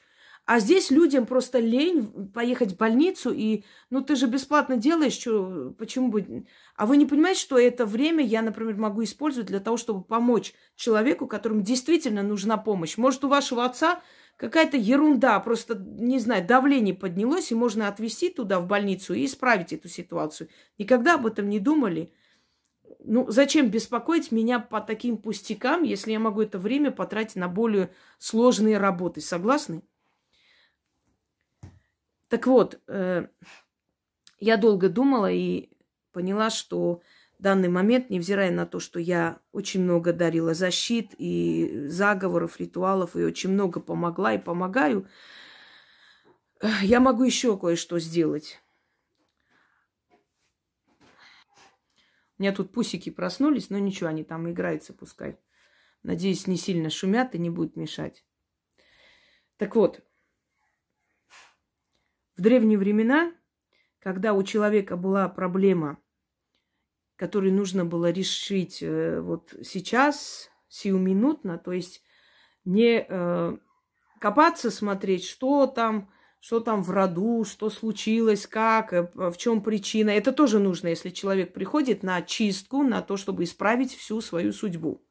а 0.48 0.62
здесь 0.62 0.92
людям 0.92 1.25
просто 1.25 1.60
лень 1.60 2.32
поехать 2.34 2.72
в 2.72 2.77
больницу, 2.77 3.34
и, 3.34 3.66
ну, 3.89 4.01
ты 4.01 4.16
же 4.16 4.27
бесплатно 4.27 4.77
делаешь, 4.77 5.12
что, 5.12 5.75
почему 5.77 6.08
бы... 6.08 6.46
А 6.77 6.86
вы 6.86 6.96
не 6.96 7.06
понимаете, 7.06 7.42
что 7.42 7.60
это 7.60 7.86
время 7.86 8.24
я, 8.24 8.42
например, 8.42 8.77
могу 8.77 9.04
использовать 9.04 9.50
для 9.50 9.60
того, 9.60 9.75
чтобы 9.75 10.06
помочь 10.06 10.54
человеку, 10.77 11.27
которому 11.27 11.63
действительно 11.63 12.24
нужна 12.24 12.56
помощь. 12.56 12.96
Может, 12.96 13.25
у 13.25 13.27
вашего 13.27 13.66
отца 13.66 14.01
какая-то 14.38 14.77
ерунда, 14.77 15.38
просто, 15.42 15.75
не 15.75 16.18
знаю, 16.18 16.48
давление 16.48 16.96
поднялось, 16.96 17.51
и 17.51 17.56
можно 17.56 17.89
отвезти 17.89 18.30
туда, 18.30 18.62
в 18.62 18.68
больницу, 18.68 19.13
и 19.13 19.25
исправить 19.25 19.74
эту 19.74 19.89
ситуацию. 19.89 20.48
Никогда 20.77 21.16
об 21.16 21.25
этом 21.25 21.50
не 21.50 21.60
думали. 21.60 22.13
Ну, 23.04 23.30
зачем 23.30 23.70
беспокоить 23.70 24.32
меня 24.32 24.60
по 24.60 24.80
таким 24.80 25.18
пустякам, 25.18 25.84
если 25.84 26.13
я 26.13 26.20
могу 26.20 26.42
это 26.42 26.58
время 26.58 26.92
потратить 26.92 27.36
на 27.36 27.50
более 27.50 27.92
сложные 28.18 28.77
работы? 28.77 29.20
Согласны? 29.20 29.84
Так 32.28 32.48
вот, 32.48 32.82
э, 32.88 33.28
я 34.40 34.58
долго 34.58 34.90
думала 34.90 35.32
и 35.32 35.70
поняла, 36.12 36.50
что 36.50 37.02
в 37.40 37.42
данный 37.44 37.70
момент, 37.70 38.10
невзирая 38.10 38.52
на 38.52 38.66
то, 38.66 38.80
что 38.80 39.00
я 39.00 39.40
очень 39.52 39.84
много 39.84 40.12
дарила 40.12 40.54
защит 40.54 41.14
и 41.18 41.88
заговоров, 41.88 42.60
ритуалов, 42.60 43.16
и 43.16 43.24
очень 43.24 43.52
много 43.52 43.80
помогла 43.80 44.34
и 44.34 44.40
помогаю, 44.40 45.08
э, 46.60 46.68
я 46.82 47.00
могу 47.00 47.24
еще 47.24 47.58
кое-что 47.58 48.00
сделать. 48.00 48.60
У 52.38 52.44
меня 52.44 52.52
тут 52.52 52.72
пусики 52.72 53.10
проснулись, 53.10 53.70
но 53.70 53.80
ничего, 53.80 54.10
они 54.10 54.24
там 54.24 54.50
играются, 54.50 54.94
пускай. 54.94 55.40
Надеюсь, 56.04 56.46
не 56.46 56.58
сильно 56.58 56.90
шумят 56.90 57.34
и 57.34 57.40
не 57.40 57.50
будет 57.50 57.76
мешать. 57.76 58.24
Так 59.58 59.76
вот, 59.76 60.07
в 62.38 62.41
древние 62.41 62.77
времена, 62.77 63.34
когда 64.00 64.34
у 64.34 64.44
человека 64.44 64.96
была 64.96 65.27
проблема, 65.27 65.98
которую 67.15 67.53
нужно 67.53 67.84
было 67.84 68.12
решить 68.12 68.79
э, 68.82 69.20
вот 69.20 69.56
сейчас, 69.63 70.51
сиюминутно, 70.70 71.58
то 71.58 71.72
есть 71.72 72.03
не 72.63 73.06
э, 73.08 73.58
копаться, 74.20 74.70
смотреть, 74.70 75.25
что 75.25 75.65
там, 75.65 76.12
что 76.39 76.60
там 76.60 76.84
в 76.84 76.91
роду, 76.91 77.44
что 77.44 77.72
случилось, 77.72 78.46
как, 78.46 78.94
э, 78.94 79.10
в 79.15 79.36
чем 79.38 79.63
причина. 79.63 80.12
Это 80.12 80.32
тоже 80.32 80.60
нужно, 80.60 80.89
если 80.89 81.10
человек 81.10 81.53
приходит 81.53 82.03
на 82.03 82.22
чистку, 82.22 82.84
на 82.84 83.01
то, 83.01 83.17
чтобы 83.17 83.46
исправить 83.46 83.96
всю 83.96 84.22
свою 84.22 84.53
судьбу. 84.53 85.03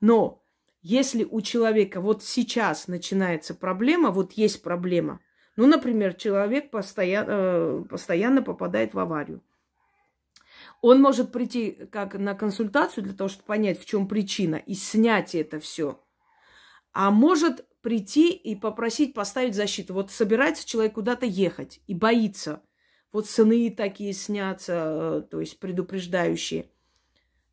Но 0.00 0.44
если 0.82 1.22
у 1.22 1.40
человека 1.40 2.00
вот 2.00 2.24
сейчас 2.24 2.88
начинается 2.88 3.54
проблема, 3.54 4.10
вот 4.10 4.32
есть 4.32 4.60
проблема– 4.60 5.20
ну, 5.58 5.66
например, 5.66 6.14
человек 6.14 6.70
постоянно, 6.70 7.26
э, 7.28 7.84
постоянно 7.90 8.42
попадает 8.42 8.94
в 8.94 8.98
аварию. 9.00 9.42
Он 10.82 11.02
может 11.02 11.32
прийти 11.32 11.72
как 11.90 12.14
на 12.14 12.36
консультацию 12.36 13.02
для 13.02 13.12
того, 13.12 13.26
чтобы 13.26 13.46
понять, 13.46 13.80
в 13.80 13.84
чем 13.84 14.06
причина, 14.06 14.54
и 14.54 14.74
снять 14.74 15.34
это 15.34 15.58
все. 15.58 16.00
А 16.92 17.10
может 17.10 17.66
прийти 17.80 18.30
и 18.30 18.54
попросить 18.54 19.14
поставить 19.14 19.56
защиту. 19.56 19.94
Вот 19.94 20.12
собирается 20.12 20.64
человек 20.64 20.94
куда-то 20.94 21.26
ехать 21.26 21.80
и 21.88 21.94
боится. 21.94 22.62
Вот 23.10 23.26
сыны 23.28 23.68
такие 23.76 24.12
снятся, 24.12 24.74
э, 24.74 25.22
то 25.28 25.40
есть 25.40 25.58
предупреждающие. 25.58 26.70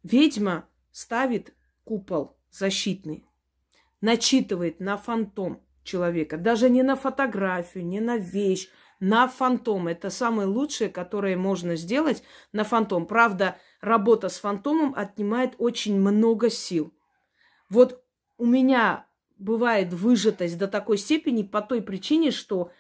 Ведьма 0.04 0.70
ставит 0.92 1.56
купол 1.84 2.38
защитный, 2.52 3.26
начитывает 4.00 4.80
на 4.80 4.96
фантом 4.96 5.65
человека. 5.86 6.38
Даже 6.38 6.70
не 6.70 6.84
на 6.84 6.98
фотографию, 6.98 7.86
не 7.86 8.02
на 8.02 8.18
вещь, 8.18 8.68
на 9.00 9.28
фантом. 9.28 9.88
Это 9.88 10.10
самое 10.10 10.48
лучшее, 10.48 10.90
которое 10.90 11.38
можно 11.38 11.76
сделать 11.78 12.24
на 12.52 12.64
фантом. 12.64 13.06
Правда, 13.06 13.58
работа 13.80 14.28
с 14.30 14.40
фантомом 14.40 14.94
отнимает 14.96 15.56
очень 15.58 16.00
много 16.00 16.50
сил. 16.50 16.94
Вот 17.70 18.04
у 18.38 18.46
меня 18.46 19.06
бывает 19.38 19.94
выжатость 19.94 20.58
до 20.58 20.68
такой 20.68 20.98
степени 20.98 21.44
по 21.44 21.62
той 21.62 21.82
причине, 21.82 22.32
что 22.32 22.72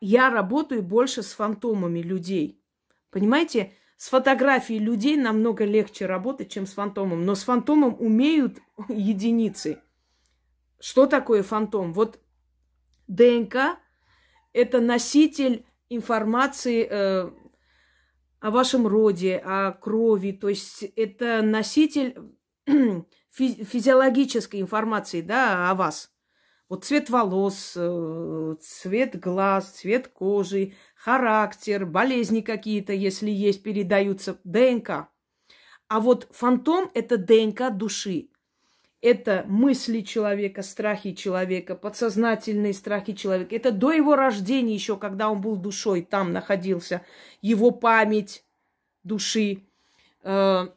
я 0.00 0.30
работаю 0.30 0.82
больше 0.82 1.22
с 1.22 1.32
фантомами 1.32 2.00
людей. 2.00 2.62
Понимаете, 3.10 3.72
С 4.02 4.08
фотографией 4.08 4.80
людей 4.80 5.16
намного 5.16 5.64
легче 5.64 6.06
работать, 6.06 6.50
чем 6.50 6.66
с 6.66 6.72
фантомом. 6.72 7.24
Но 7.24 7.36
с 7.36 7.44
фантомом 7.44 7.96
умеют 8.00 8.58
единицы. 8.88 9.78
Что 10.82 11.06
такое 11.06 11.44
фантом? 11.44 11.92
Вот 11.92 12.18
ДНК– 13.06 13.78
это 14.52 14.80
носитель 14.80 15.64
информации 15.88 16.84
э, 16.90 17.30
о 18.40 18.50
вашем 18.50 18.88
роде, 18.88 19.36
о 19.36 19.70
крови. 19.70 20.32
То 20.32 20.48
есть 20.48 20.82
это 20.96 21.40
носитель 21.40 22.18
физиологической 23.30 24.60
информации 24.60 25.20
да, 25.20 25.70
о 25.70 25.76
вас. 25.76 26.10
Вот 26.68 26.84
цвет 26.84 27.10
волос, 27.10 27.74
э, 27.76 28.56
цвет 28.60 29.20
глаз, 29.20 29.70
цвет 29.70 30.08
кожи, 30.08 30.72
характер, 30.96 31.86
болезни 31.86 32.40
какие-то, 32.40 32.92
если 32.92 33.30
есть, 33.30 33.62
передаются, 33.62 34.40
ДНК. 34.42 35.06
А 35.86 36.00
вот 36.00 36.26
фантом– 36.32 36.90
это 36.94 37.18
ДНК 37.18 37.70
души. 37.70 38.31
Это 39.02 39.44
мысли 39.46 40.00
человека, 40.00 40.62
страхи 40.62 41.12
человека, 41.12 41.74
подсознательные 41.74 42.72
страхи 42.72 43.12
человека. 43.12 43.54
Это 43.54 43.70
до 43.72 43.92
его 43.92 44.16
рождения 44.16 44.74
еще, 44.74 44.96
когда 44.96 45.28
он 45.28 45.40
был 45.40 45.56
душой, 45.56 46.02
там 46.02 46.32
находился 46.32 47.02
его 47.42 47.70
память 47.72 48.44
души. 49.04 49.64
Э, 50.22 50.68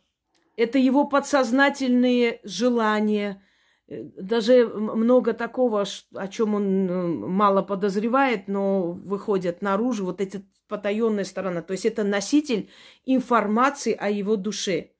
это 0.57 0.77
его 0.77 1.05
подсознательные 1.05 2.41
желания– 2.43 3.41
Э, 3.87 4.03
даже 4.17 4.67
много 4.67 5.33
такого, 5.33 5.85
о 6.13 6.27
чем 6.27 6.55
он 6.55 6.89
э, 6.89 7.07
мало 7.07 7.61
подозревает, 7.61 8.47
но 8.47 8.91
выходят 8.91 9.61
наружу 9.61 10.05
вот 10.05 10.21
эти 10.21 10.43
потаенная 10.67 11.23
сторона. 11.23 11.61
То 11.61 11.73
есть 11.73 11.85
это 11.85 12.03
носитель 12.03 12.69
информации 13.05 13.93
о 13.93 14.09
его 14.09 14.35
душе. 14.35 14.91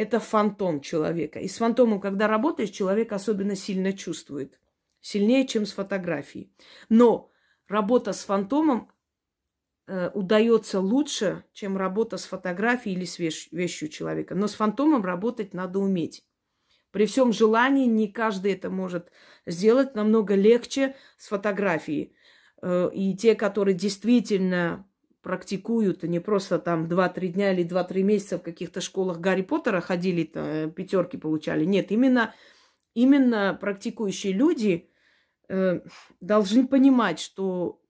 Это 0.00 0.18
фантом 0.18 0.80
человека. 0.80 1.40
И 1.40 1.46
с 1.46 1.58
фантомом, 1.58 2.00
когда 2.00 2.26
работаешь, 2.26 2.70
человек 2.70 3.12
особенно 3.12 3.54
сильно 3.54 3.92
чувствует. 3.92 4.58
Сильнее, 5.02 5.46
чем 5.46 5.66
с 5.66 5.72
фотографией. 5.72 6.50
Но 6.88 7.30
работа 7.68 8.14
с 8.14 8.24
фантомом 8.24 8.90
э, 9.86 10.10
удается 10.14 10.80
лучше, 10.80 11.44
чем 11.52 11.76
работа 11.76 12.16
с 12.16 12.24
фотографией 12.24 12.96
или 12.96 13.04
с 13.04 13.18
вещь, 13.18 13.48
вещью 13.52 13.90
человека. 13.90 14.34
Но 14.34 14.46
с 14.46 14.54
фантомом 14.54 15.04
работать 15.04 15.52
надо 15.52 15.80
уметь. 15.80 16.24
При 16.92 17.04
всем 17.04 17.30
желании 17.30 17.84
не 17.84 18.08
каждый 18.08 18.52
это 18.54 18.70
может 18.70 19.12
сделать 19.44 19.94
намного 19.94 20.34
легче 20.34 20.96
с 21.18 21.28
фотографией. 21.28 22.16
Э, 22.62 22.88
и 22.94 23.14
те, 23.18 23.34
которые 23.34 23.74
действительно 23.74 24.89
практикуют, 25.22 26.02
не 26.02 26.20
просто 26.20 26.58
там 26.58 26.86
2-3 26.86 27.28
дня 27.28 27.52
или 27.52 27.64
2-3 27.64 28.02
месяца 28.02 28.38
в 28.38 28.42
каких-то 28.42 28.80
школах 28.80 29.18
Гарри 29.18 29.42
Поттера 29.42 29.80
ходили, 29.80 30.24
пятерки 30.24 31.16
получали. 31.16 31.64
Нет, 31.64 31.90
именно, 31.92 32.34
именно 32.94 33.56
практикующие 33.60 34.32
люди 34.32 34.90
э, 35.48 35.80
должны 36.20 36.66
понимать, 36.66 37.20
что 37.20 37.82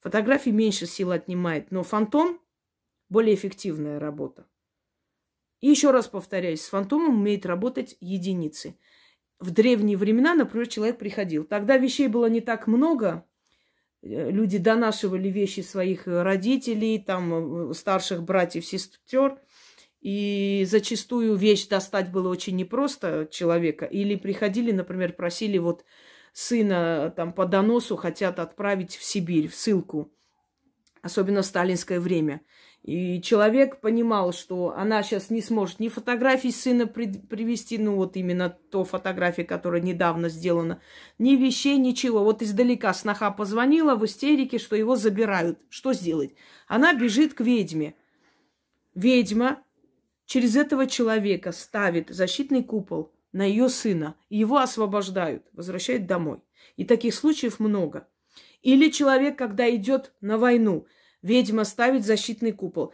фотографии 0.00 0.50
меньше 0.50 0.86
сил 0.86 1.10
отнимает, 1.10 1.70
но 1.70 1.82
фантом 1.82 2.40
более 3.08 3.34
эффективная 3.34 3.98
работа. 3.98 4.46
И 5.60 5.68
еще 5.68 5.90
раз 5.90 6.06
повторяюсь, 6.06 6.62
с 6.62 6.68
фантомом 6.68 7.20
умеют 7.20 7.44
работать 7.44 7.96
единицы. 8.00 8.78
В 9.40 9.50
древние 9.50 9.96
времена, 9.96 10.34
например, 10.34 10.68
человек 10.68 10.98
приходил. 10.98 11.44
Тогда 11.44 11.76
вещей 11.76 12.08
было 12.08 12.26
не 12.26 12.40
так 12.40 12.66
много. 12.66 13.26
Э, 14.02 14.30
люди 14.30 14.58
донашивали 14.58 15.28
вещи 15.28 15.60
своих 15.60 16.06
родителей, 16.06 16.98
там, 16.98 17.70
э, 17.70 17.74
старших 17.74 18.22
братьев, 18.22 18.64
сестер. 18.64 19.38
И 20.00 20.64
зачастую 20.68 21.34
вещь 21.34 21.66
достать 21.66 22.12
было 22.12 22.28
очень 22.28 22.56
непросто 22.56 23.26
человека. 23.30 23.84
Или 23.84 24.14
приходили, 24.14 24.70
например, 24.70 25.12
просили 25.14 25.58
вот 25.58 25.84
сына 26.32 27.12
там 27.16 27.32
по 27.32 27.46
доносу 27.46 27.96
хотят 27.96 28.38
отправить 28.38 28.96
в 28.96 29.02
Сибирь, 29.02 29.48
в 29.48 29.54
ссылку. 29.54 30.12
Особенно 31.02 31.42
в 31.42 31.46
сталинское 31.46 32.00
время. 32.00 32.42
И 32.88 33.20
человек 33.20 33.82
понимал, 33.82 34.32
что 34.32 34.72
она 34.74 35.02
сейчас 35.02 35.28
не 35.28 35.42
сможет 35.42 35.78
ни 35.78 35.88
фотографий 35.90 36.50
сына 36.50 36.86
при, 36.86 37.06
привести, 37.06 37.76
ну 37.76 37.96
вот 37.96 38.16
именно 38.16 38.48
то 38.48 38.82
фотография, 38.82 39.44
которая 39.44 39.82
недавно 39.82 40.30
сделана, 40.30 40.80
ни 41.18 41.36
вещей, 41.36 41.76
ничего. 41.76 42.24
Вот 42.24 42.40
издалека 42.40 42.94
сноха 42.94 43.30
позвонила 43.30 43.94
в 43.94 44.06
истерике, 44.06 44.56
что 44.56 44.74
его 44.74 44.96
забирают. 44.96 45.58
Что 45.68 45.92
сделать? 45.92 46.34
Она 46.66 46.94
бежит 46.94 47.34
к 47.34 47.42
ведьме. 47.42 47.94
Ведьма 48.94 49.62
через 50.24 50.56
этого 50.56 50.86
человека 50.86 51.52
ставит 51.52 52.08
защитный 52.08 52.64
купол 52.64 53.12
на 53.32 53.44
ее 53.44 53.68
сына. 53.68 54.14
И 54.30 54.38
его 54.38 54.56
освобождают, 54.56 55.44
возвращают 55.52 56.06
домой. 56.06 56.40
И 56.76 56.86
таких 56.86 57.14
случаев 57.14 57.60
много. 57.60 58.08
Или 58.62 58.88
человек, 58.88 59.36
когда 59.36 59.68
идет 59.68 60.14
на 60.22 60.38
войну– 60.38 60.86
Ведьма 61.22 61.64
ставит 61.64 62.04
защитный 62.04 62.52
купол. 62.52 62.92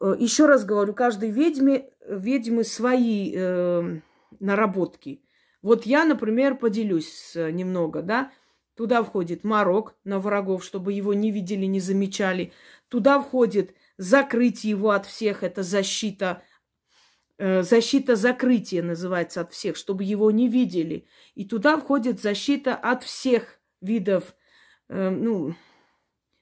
Э, 0.00 0.14
Еще 0.18 0.46
раз 0.46 0.64
говорю, 0.64 0.94
каждой 0.94 1.30
ведьме, 1.30 1.90
ведьмы 2.06 2.64
свои 2.64 3.32
э, 3.34 4.00
наработки. 4.40 5.22
Вот 5.62 5.86
я, 5.86 6.04
например, 6.04 6.56
поделюсь 6.56 7.32
немного, 7.34 8.02
да. 8.02 8.30
Туда 8.76 9.04
входит 9.04 9.44
морок 9.44 9.94
на 10.04 10.18
врагов, 10.18 10.64
чтобы 10.64 10.92
его 10.92 11.14
не 11.14 11.30
видели, 11.30 11.64
не 11.66 11.80
замечали. 11.80 12.52
Туда 12.88 13.20
входит 13.20 13.74
закрыть 13.96 14.64
его 14.64 14.90
от 14.90 15.06
всех, 15.06 15.44
это 15.44 15.62
защита, 15.62 16.42
э, 17.38 17.62
защита 17.62 18.16
закрытия 18.16 18.82
называется 18.82 19.42
от 19.42 19.52
всех, 19.52 19.76
чтобы 19.76 20.02
его 20.02 20.30
не 20.32 20.48
видели. 20.48 21.06
И 21.34 21.44
туда 21.44 21.76
входит 21.76 22.20
защита 22.20 22.74
от 22.74 23.04
всех 23.04 23.60
видов, 23.80 24.34
э, 24.88 25.10
ну, 25.10 25.54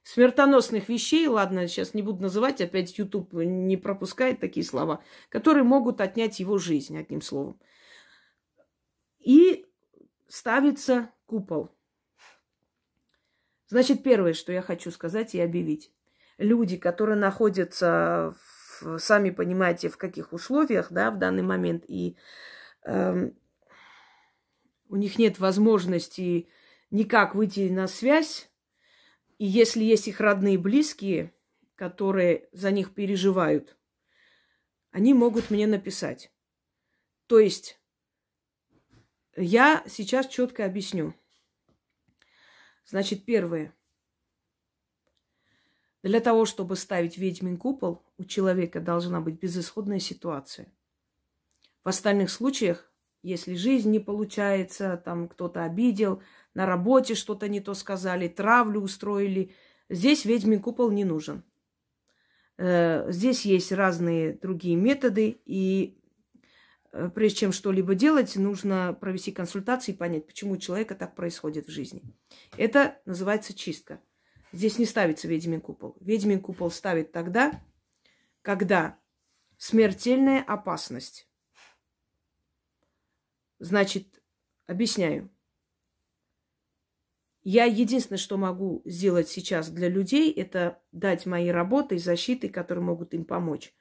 смертоносных 0.02 0.88
вещей, 0.88 1.26
ладно, 1.28 1.68
сейчас 1.68 1.94
не 1.94 2.02
буду 2.02 2.22
называть, 2.22 2.60
опять 2.60 2.96
YouTube 2.98 3.32
не 3.32 3.76
пропускает 3.76 4.40
такие 4.40 4.64
слова, 4.64 5.02
которые 5.28 5.64
могут 5.64 6.00
отнять 6.00 6.40
его 6.40 6.58
жизнь, 6.58 6.98
одним 6.98 7.22
словом. 7.22 7.60
И 9.20 9.66
ставится 10.28 11.10
купол. 11.26 11.70
Значит, 13.68 14.02
первое, 14.02 14.34
что 14.34 14.52
я 14.52 14.60
хочу 14.60 14.90
сказать 14.90 15.34
и 15.34 15.40
объявить. 15.40 15.92
Люди, 16.36 16.76
которые 16.76 17.16
находятся, 17.16 18.34
в, 18.80 18.98
сами 18.98 19.30
понимаете, 19.30 19.88
в 19.88 19.96
каких 19.96 20.32
условиях, 20.32 20.88
да, 20.90 21.10
в 21.10 21.18
данный 21.18 21.42
момент, 21.42 21.84
и 21.86 22.16
э, 22.84 23.30
у 24.88 24.96
них 24.96 25.18
нет 25.18 25.38
возможности 25.38 26.48
никак 26.90 27.34
выйти 27.34 27.70
на 27.70 27.86
связь 27.86 28.51
и 29.42 29.44
если 29.44 29.82
есть 29.82 30.06
их 30.06 30.20
родные 30.20 30.56
близкие, 30.56 31.34
которые 31.74 32.48
за 32.52 32.70
них 32.70 32.94
переживают, 32.94 33.76
они 34.92 35.14
могут 35.14 35.50
мне 35.50 35.66
написать. 35.66 36.32
То 37.26 37.40
есть 37.40 37.80
я 39.34 39.82
сейчас 39.88 40.28
четко 40.28 40.64
объясню. 40.64 41.12
Значит, 42.84 43.24
первое. 43.24 43.74
Для 46.04 46.20
того, 46.20 46.44
чтобы 46.44 46.76
ставить 46.76 47.18
ведьмин 47.18 47.56
купол, 47.56 48.00
у 48.18 48.24
человека 48.24 48.78
должна 48.80 49.20
быть 49.20 49.40
безысходная 49.40 49.98
ситуация. 49.98 50.72
В 51.82 51.88
остальных 51.88 52.30
случаях, 52.30 52.92
если 53.24 53.54
жизнь 53.54 53.90
не 53.90 53.98
получается, 53.98 55.02
там 55.04 55.28
кто-то 55.28 55.64
обидел, 55.64 56.22
на 56.54 56.66
работе 56.66 57.14
что-то 57.14 57.48
не 57.48 57.60
то 57.60 57.74
сказали, 57.74 58.28
травлю 58.28 58.80
устроили. 58.80 59.54
Здесь 59.88 60.24
ведьмин 60.24 60.60
купол 60.60 60.90
не 60.90 61.04
нужен. 61.04 61.44
Э, 62.58 63.10
здесь 63.10 63.44
есть 63.44 63.72
разные 63.72 64.34
другие 64.34 64.76
методы, 64.76 65.40
и 65.46 65.98
э, 66.92 67.10
прежде 67.14 67.40
чем 67.40 67.52
что-либо 67.52 67.94
делать, 67.94 68.36
нужно 68.36 68.96
провести 69.00 69.32
консультации 69.32 69.92
и 69.92 69.96
понять, 69.96 70.26
почему 70.26 70.52
у 70.52 70.58
человека 70.58 70.94
так 70.94 71.16
происходит 71.16 71.66
в 71.66 71.70
жизни. 71.70 72.02
Это 72.56 73.00
называется 73.06 73.54
чистка. 73.54 74.00
Здесь 74.52 74.78
не 74.78 74.84
ставится 74.84 75.28
ведьмин 75.28 75.62
купол. 75.62 75.96
Ведьмин 76.00 76.40
купол 76.40 76.70
ставит 76.70 77.10
тогда, 77.10 77.62
когда 78.42 78.98
смертельная 79.56 80.42
опасность. 80.42 81.26
Значит, 83.58 84.22
объясняю. 84.66 85.31
Я 87.44 87.64
единственное, 87.64 88.18
что 88.18 88.36
могу 88.36 88.82
сделать 88.84 89.28
сейчас 89.28 89.68
для 89.68 89.88
людей, 89.88 90.32
это 90.32 90.80
дать 90.92 91.26
мои 91.26 91.48
работы 91.48 91.96
и 91.96 91.98
защиты, 91.98 92.48
которые 92.48 92.84
могут 92.84 93.14
им 93.14 93.24
помочь. 93.24 93.74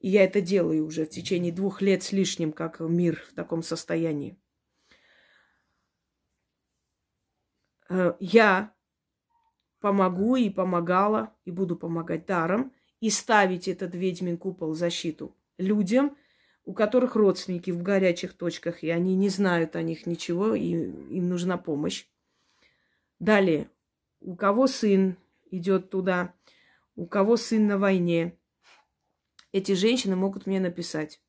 И 0.00 0.08
я 0.08 0.24
это 0.24 0.40
делаю 0.40 0.84
уже 0.84 1.06
в 1.06 1.10
течение 1.10 1.52
двух 1.52 1.80
лет 1.80 2.02
с 2.02 2.10
лишним, 2.10 2.52
как 2.52 2.80
мир 2.80 3.22
в 3.30 3.34
таком 3.34 3.62
состоянии. 3.62 4.36
Э, 7.88 8.14
я 8.18 8.74
помогу 9.80 10.34
и 10.34 10.50
помогала, 10.50 11.34
и 11.44 11.52
буду 11.52 11.76
помогать 11.76 12.26
даром, 12.26 12.72
и 13.00 13.10
ставить 13.10 13.68
этот 13.68 13.94
ведьмин 13.94 14.38
купол 14.38 14.74
защиту 14.74 15.36
людям, 15.56 16.16
у 16.64 16.72
которых 16.72 17.14
родственники 17.14 17.70
в 17.70 17.82
горячих 17.82 18.32
точках, 18.32 18.82
и 18.82 18.90
они 18.90 19.14
не 19.14 19.28
знают 19.28 19.76
о 19.76 19.82
них 19.82 20.06
ничего, 20.06 20.54
и 20.54 20.70
им 20.70 21.28
нужна 21.28 21.58
помощь. 21.58 22.06
Далее, 23.18 23.70
у 24.20 24.36
кого 24.36 24.66
сын 24.66 25.16
идет 25.50 25.90
туда, 25.90 26.34
у 26.96 27.06
кого 27.06 27.36
сын 27.36 27.66
на 27.66 27.78
войне, 27.78 28.38
эти 29.52 29.72
женщины 29.72 30.16
могут 30.16 30.46
мне 30.46 30.60
написать. 30.60 31.20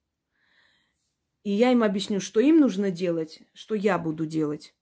И 1.43 1.51
я 1.51 1.71
им 1.71 1.83
объясню, 1.83 2.19
что 2.19 2.39
им 2.39 2.59
нужно 2.59 2.89
делать, 2.89 3.43
что 3.53 3.75
я 3.75 3.99
буду 3.99 4.25
делать. 4.25 4.73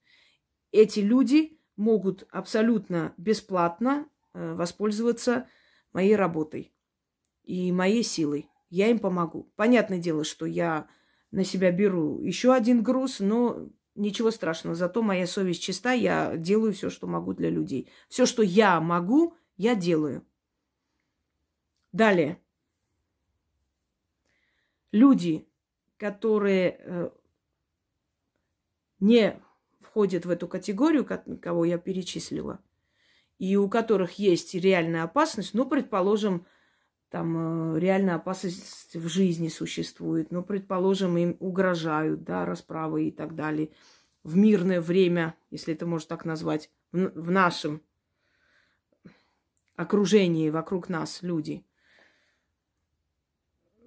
Эти 0.71 1.01
люди 1.01 1.59
могут 1.75 2.25
абсолютно 2.31 3.13
бесплатно 3.17 4.07
э, 4.33 4.53
воспользоваться 4.53 5.49
моей 5.91 6.15
работой 6.15 6.73
и 7.43 7.71
моей 7.71 8.03
силой. 8.03 8.49
Я 8.69 8.87
им 8.87 8.99
помогу. 8.99 9.51
Понятное 9.55 9.99
дело, 9.99 10.23
что 10.23 10.45
я 10.45 10.87
на 11.31 11.43
себя 11.43 11.71
беру 11.71 12.21
еще 12.21 12.53
один 12.53 12.81
груз, 12.81 13.19
но 13.19 13.67
ничего 13.95 14.31
страшного. 14.31 14.75
Зато 14.75 15.01
моя 15.01 15.27
совесть 15.27 15.61
чиста, 15.61 15.93
я 15.93 16.35
делаю 16.37 16.73
все, 16.73 16.89
что 16.89 17.07
могу 17.07 17.33
для 17.33 17.49
людей. 17.49 17.89
Все, 18.09 18.25
что 18.25 18.43
я 18.43 18.79
могу, 18.79 19.35
я 19.57 19.75
делаю. 19.75 20.25
Далее. 21.91 22.39
Люди, 24.91 25.47
которые 25.97 26.77
э, 26.79 27.09
не 28.99 29.39
входят 29.79 30.25
в 30.25 30.29
эту 30.29 30.47
категорию, 30.47 31.07
кого 31.41 31.65
я 31.65 31.77
перечислила, 31.77 32.59
и 33.37 33.55
у 33.55 33.69
которых 33.69 34.13
есть 34.13 34.53
реальная 34.55 35.03
опасность, 35.03 35.53
ну, 35.53 35.67
предположим, 35.67 36.45
там 37.13 37.75
э, 37.75 37.79
реальная 37.79 38.15
опасность 38.15 38.93
в 38.93 39.07
жизни 39.07 39.47
существует, 39.47 40.31
ну, 40.31 40.43
предположим, 40.43 41.17
им 41.17 41.37
угрожают, 41.39 42.23
да, 42.23 42.45
расправы 42.45 43.07
и 43.07 43.11
так 43.11 43.35
далее, 43.35 43.69
в 44.23 44.35
мирное 44.35 44.81
время, 44.81 45.35
если 45.49 45.73
это 45.73 45.85
можно 45.85 46.09
так 46.09 46.25
назвать, 46.25 46.69
в, 46.91 47.09
в 47.15 47.31
нашем 47.31 47.81
окружении, 49.77 50.49
вокруг 50.49 50.89
нас 50.89 51.21
люди– 51.21 51.65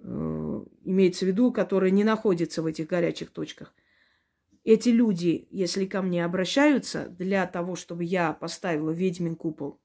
Э, 0.09 0.63
имеется 0.85 1.25
в 1.25 1.27
виду, 1.27 1.51
которые 1.51 1.91
не 1.91 2.05
находятся 2.05 2.61
в 2.61 2.65
этих 2.65 2.87
горячих 2.87 3.29
точках. 3.29 3.73
Эти 4.63 4.89
люди, 4.89 5.47
если 5.51 5.85
ко 5.85 6.01
мне 6.01 6.23
обращаются 6.23 7.09
для 7.09 7.45
того, 7.45 7.75
чтобы 7.75 8.03
я 8.03 8.33
поставила 8.33 8.91
ведьмин 8.91 9.35
купол, 9.35 9.79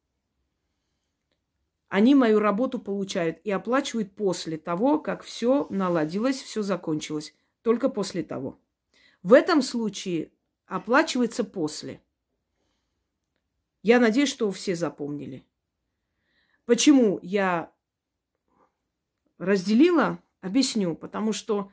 они 1.92 2.14
мою 2.14 2.38
работу 2.38 2.78
получают 2.78 3.38
и 3.44 3.50
оплачивают 3.50 4.14
после 4.14 4.56
того, 4.56 4.98
как 4.98 5.22
все 5.22 5.66
наладилось, 5.68 6.40
все 6.40 6.62
закончилось. 6.62 7.34
Только 7.60 7.90
после 7.90 8.22
того. 8.22 8.58
В 9.22 9.34
этом 9.34 9.60
случае 9.60 10.32
оплачивается 10.64 11.44
после. 11.44 12.00
Я 13.82 14.00
надеюсь, 14.00 14.30
что 14.30 14.50
все 14.52 14.74
запомнили. 14.74 15.44
Почему 16.64 17.18
я 17.20 17.70
разделила, 19.36 20.18
объясню. 20.40 20.96
Потому 20.96 21.34
что, 21.34 21.70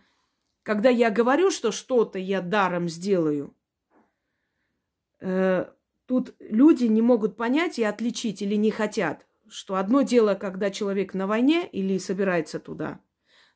когда 0.63 0.89
я 0.89 1.11
говорю, 1.11 1.49
что 1.49 1.71
что-то 1.71 2.19
я 2.19 2.41
даром 2.41 2.89
сделаю, 2.89 3.55
э, 5.21 5.71
тут 6.07 6.35
люди 6.39 6.83
не 6.87 7.01
могут 7.01 7.37
понять 7.37 7.79
и 7.79 7.85
отличить 7.85 8.41
или 8.41 8.55
не 8.55 8.69
хотят, 8.69 9.25
что 9.51 9.75
одно 9.75 10.01
дело, 10.01 10.35
когда 10.35 10.69
человек 10.71 11.13
на 11.13 11.27
войне 11.27 11.67
или 11.67 11.97
собирается 11.97 12.59
туда. 12.59 12.99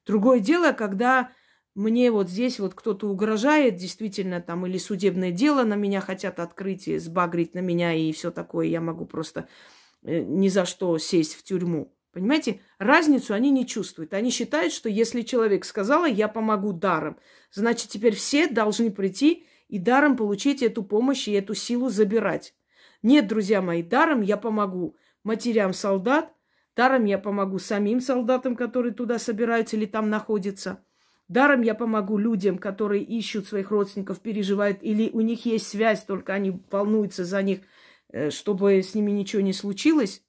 Другое 0.05 0.39
дело, 0.39 0.73
когда 0.73 1.31
мне 1.75 2.11
вот 2.11 2.29
здесь 2.29 2.59
вот 2.59 2.75
кто-то 2.75 3.09
угрожает, 3.09 3.77
действительно, 3.77 4.41
там, 4.41 4.65
или 4.65 4.77
судебное 4.77 5.31
дело 5.31 5.63
на 5.63 5.75
меня 5.75 6.01
хотят 6.01 6.39
открыть, 6.39 6.87
и 6.87 6.99
сбагрить 6.99 7.55
на 7.55 7.59
меня 7.59 7.93
и 7.93 8.11
все 8.11 8.31
такое, 8.31 8.67
я 8.67 8.81
могу 8.81 9.05
просто 9.05 9.47
э, 10.03 10.21
ни 10.21 10.49
за 10.49 10.65
что 10.65 10.97
сесть 10.97 11.35
в 11.35 11.43
тюрьму. 11.43 11.93
Понимаете, 12.11 12.61
разницу 12.77 13.33
они 13.33 13.49
не 13.49 13.65
чувствуют. 13.65 14.13
Они 14.13 14.29
считают, 14.29 14.71
что 14.71 14.87
если 14.87 15.23
человек 15.23 15.65
сказала, 15.65 16.05
я 16.05 16.27
помогу 16.27 16.71
даром, 16.71 17.17
значит, 17.51 17.89
теперь 17.89 18.13
все 18.13 18.47
должны 18.47 18.91
прийти 18.91 19.47
и 19.67 19.79
даром 19.79 20.15
получить 20.15 20.61
эту 20.61 20.83
помощь 20.83 21.27
и 21.27 21.31
эту 21.31 21.55
силу 21.55 21.89
забирать. 21.89 22.53
Нет, 23.01 23.27
друзья 23.27 23.63
мои, 23.63 23.81
даром 23.81 24.21
я 24.21 24.37
помогу 24.37 24.95
матерям 25.23 25.73
солдат, 25.73 26.33
даром 26.75 27.05
я 27.05 27.17
помогу 27.17 27.59
самим 27.59 28.01
солдатам, 28.01 28.55
которые 28.55 28.93
туда 28.93 29.19
собираются 29.19 29.75
или 29.75 29.85
там 29.85 30.09
находятся. 30.09 30.83
Даром 31.27 31.61
я 31.61 31.73
помогу 31.75 32.17
людям, 32.17 32.57
которые 32.57 33.03
ищут 33.03 33.47
своих 33.47 33.71
родственников, 33.71 34.21
переживают, 34.21 34.79
или 34.81 35.09
у 35.11 35.21
них 35.21 35.45
есть 35.45 35.67
связь, 35.67 36.03
только 36.03 36.33
они 36.33 36.61
волнуются 36.71 37.23
за 37.25 37.41
них, 37.41 37.61
э, 38.09 38.29
чтобы 38.29 38.81
с 38.83 38.93
ними 38.93 39.11
ничего 39.11 39.41
не 39.41 39.53
случилось. 39.53 40.23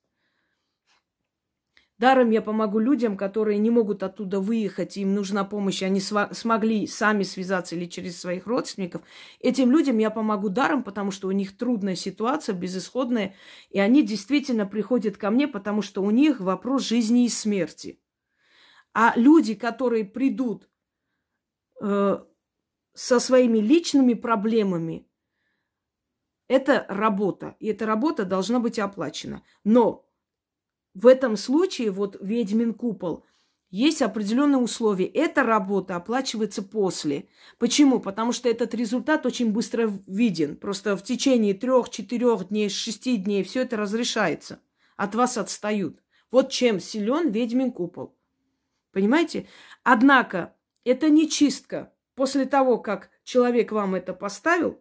Даром 1.96 2.30
я 2.30 2.42
помогу 2.42 2.80
людям, 2.80 3.16
которые 3.16 3.59
не 3.59 3.70
могут 3.70 4.02
оттуда 4.02 4.40
выехать, 4.40 4.96
им 4.96 5.14
нужна 5.14 5.44
помощь, 5.44 5.80
они 5.83 6.00
смогли 6.00 6.88
сами 6.88 7.22
связаться 7.22 7.76
или 7.76 7.85
через 7.85 8.20
своих 8.20 8.48
родственников. 8.48 9.02
Этим 9.38 9.70
людям 9.70 9.98
я 9.98 10.11
помогу 10.11 10.48
даром, 10.48 10.83
потому 10.83 11.12
что 11.12 11.28
у 11.28 11.30
них 11.30 11.57
трудная 11.57 11.94
ситуация, 11.94 12.54
безысходная, 12.54 13.37
и 13.70 13.78
они 13.78 14.02
действительно 14.02 14.66
приходят 14.66 15.16
ко 15.16 15.30
мне, 15.30 15.46
потому 15.46 15.83
что 15.83 16.02
у 16.02 16.11
них 16.11 16.40
вопрос 16.40 16.83
жизни 16.83 17.26
и 17.26 17.28
смерти. 17.28 18.00
А 18.92 19.12
люди, 19.14 19.54
которые 19.54 20.04
придут 20.04 20.68
э, 21.80 22.18
со 22.92 23.20
своими 23.20 23.59
личными 23.59 24.14
проблемами, 24.14 25.07
это 26.48 26.87
работа, 26.88 27.57
и 27.61 27.68
эта 27.68 27.87
работа 27.87 28.24
должна 28.24 28.59
быть 28.59 28.80
оплачена. 28.80 29.42
Но 29.62 30.04
в 30.94 31.07
этом 31.07 31.37
случае 31.37 31.90
вот 31.90 32.16
ведьмин 32.20 32.72
купол 32.72 33.24
есть 33.70 34.02
определенные 34.02 34.59
условия. 34.59 35.07
Эта 35.07 35.42
работа 35.42 35.96
оплачивается 35.96 36.62
после. 36.62 37.26
Почему? 37.59 37.98
Потому 37.98 38.30
что 38.30 38.48
этот 38.48 38.72
результат 38.72 39.26
очень 39.26 39.50
быстро 39.50 39.92
виден. 40.07 40.57
Просто 40.57 40.96
в 40.96 41.02
течение 41.02 41.54
трех, 41.54 41.90
четырех 41.90 42.48
дней, 42.48 42.68
шести 42.68 43.16
дней 43.16 43.42
все 43.42 43.62
это 43.62 43.76
разрешается. 43.76 44.61
От 44.96 45.16
вас 45.16 45.37
отстают. 45.37 45.98
Вот 46.30 46.50
чем 46.50 46.78
силен 46.78 47.30
ведьмин 47.30 47.72
купол. 47.72 48.14
Понимаете? 48.92 49.48
Однако 49.83 50.54
это 50.85 51.11
не 51.11 51.28
чистка. 51.28 51.92
После 52.14 52.44
того, 52.44 52.78
как 52.78 53.11
человек 53.24 53.72
вам 53.72 53.96
это 53.96 54.14
поставил, 54.14 54.78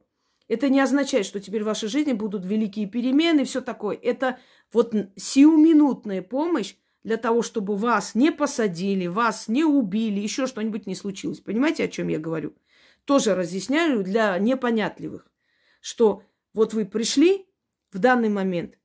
это 0.48 0.70
не 0.70 0.80
означает, 0.80 1.26
что 1.26 1.40
теперь 1.40 1.64
в 1.64 1.68
вашей 1.68 1.90
жизни 1.90 2.14
будут 2.14 2.46
великие 2.46 2.86
перемены, 2.86 3.44
все 3.44 3.60
такое. 3.62 3.98
Это 4.00 4.38
вот 4.74 4.94
сиюминутная 5.16 6.22
помощь 6.22 6.76
для 7.04 7.18
того, 7.18 7.42
чтобы 7.42 7.76
вас 7.76 8.16
не 8.16 8.32
посадили, 8.32 9.08
вас 9.08 9.48
не 9.48 9.64
убили, 9.64 10.20
еще 10.20 10.48
что-нибудь 10.48 10.88
не 10.88 10.96
случилось. 10.96 11.40
Понимаете, 11.40 11.86
о 11.86 11.90
чем 11.90 12.08
я 12.08 12.20
говорю? 12.20 12.54
Тоже 13.06 13.36
разъясняю 13.36 14.04
для 14.04 14.38
непонятливых, 14.38 15.28
что 15.82 16.24
вот 16.54 16.74
вы 16.74 16.86
пришли 16.86 17.46
в 17.92 18.00
данный 18.00 18.30
момент, 18.30 18.76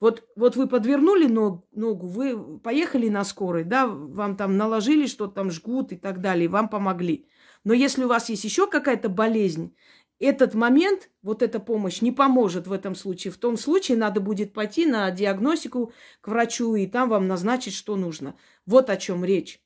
вот, 0.00 0.26
вот 0.34 0.56
вы 0.56 0.66
подвернули 0.66 1.26
ног, 1.26 1.66
ногу, 1.72 2.06
вы 2.06 2.58
поехали 2.58 3.08
на 3.08 3.22
скорой, 3.22 3.64
да, 3.64 3.86
вам 3.86 4.34
там 4.36 4.56
наложили, 4.56 5.06
что 5.06 5.26
там 5.26 5.50
жгут 5.50 5.92
и 5.92 5.96
так 5.96 6.22
далее, 6.22 6.48
вам 6.48 6.68
помогли. 6.70 7.26
Но 7.64 7.74
если 7.74 8.04
у 8.04 8.08
вас 8.08 8.30
есть 8.30 8.44
еще 8.44 8.66
какая-то 8.66 9.10
болезнь, 9.10 9.76
этот 10.20 10.54
момент, 10.54 11.10
вот 11.22 11.42
эта 11.42 11.58
помощь 11.58 12.02
не 12.02 12.12
поможет 12.12 12.66
в 12.66 12.72
этом 12.72 12.94
случае. 12.94 13.32
В 13.32 13.38
том 13.38 13.56
случае 13.56 13.96
надо 13.96 14.20
будет 14.20 14.52
пойти 14.52 14.86
на 14.86 15.10
диагностику 15.10 15.92
к 16.20 16.28
врачу, 16.28 16.74
и 16.76 16.86
там 16.86 17.08
вам 17.08 17.26
назначить, 17.26 17.74
что 17.74 17.96
нужно. 17.96 18.36
Вот 18.66 18.90
о 18.90 18.98
чем 18.98 19.24
речь. 19.24 19.60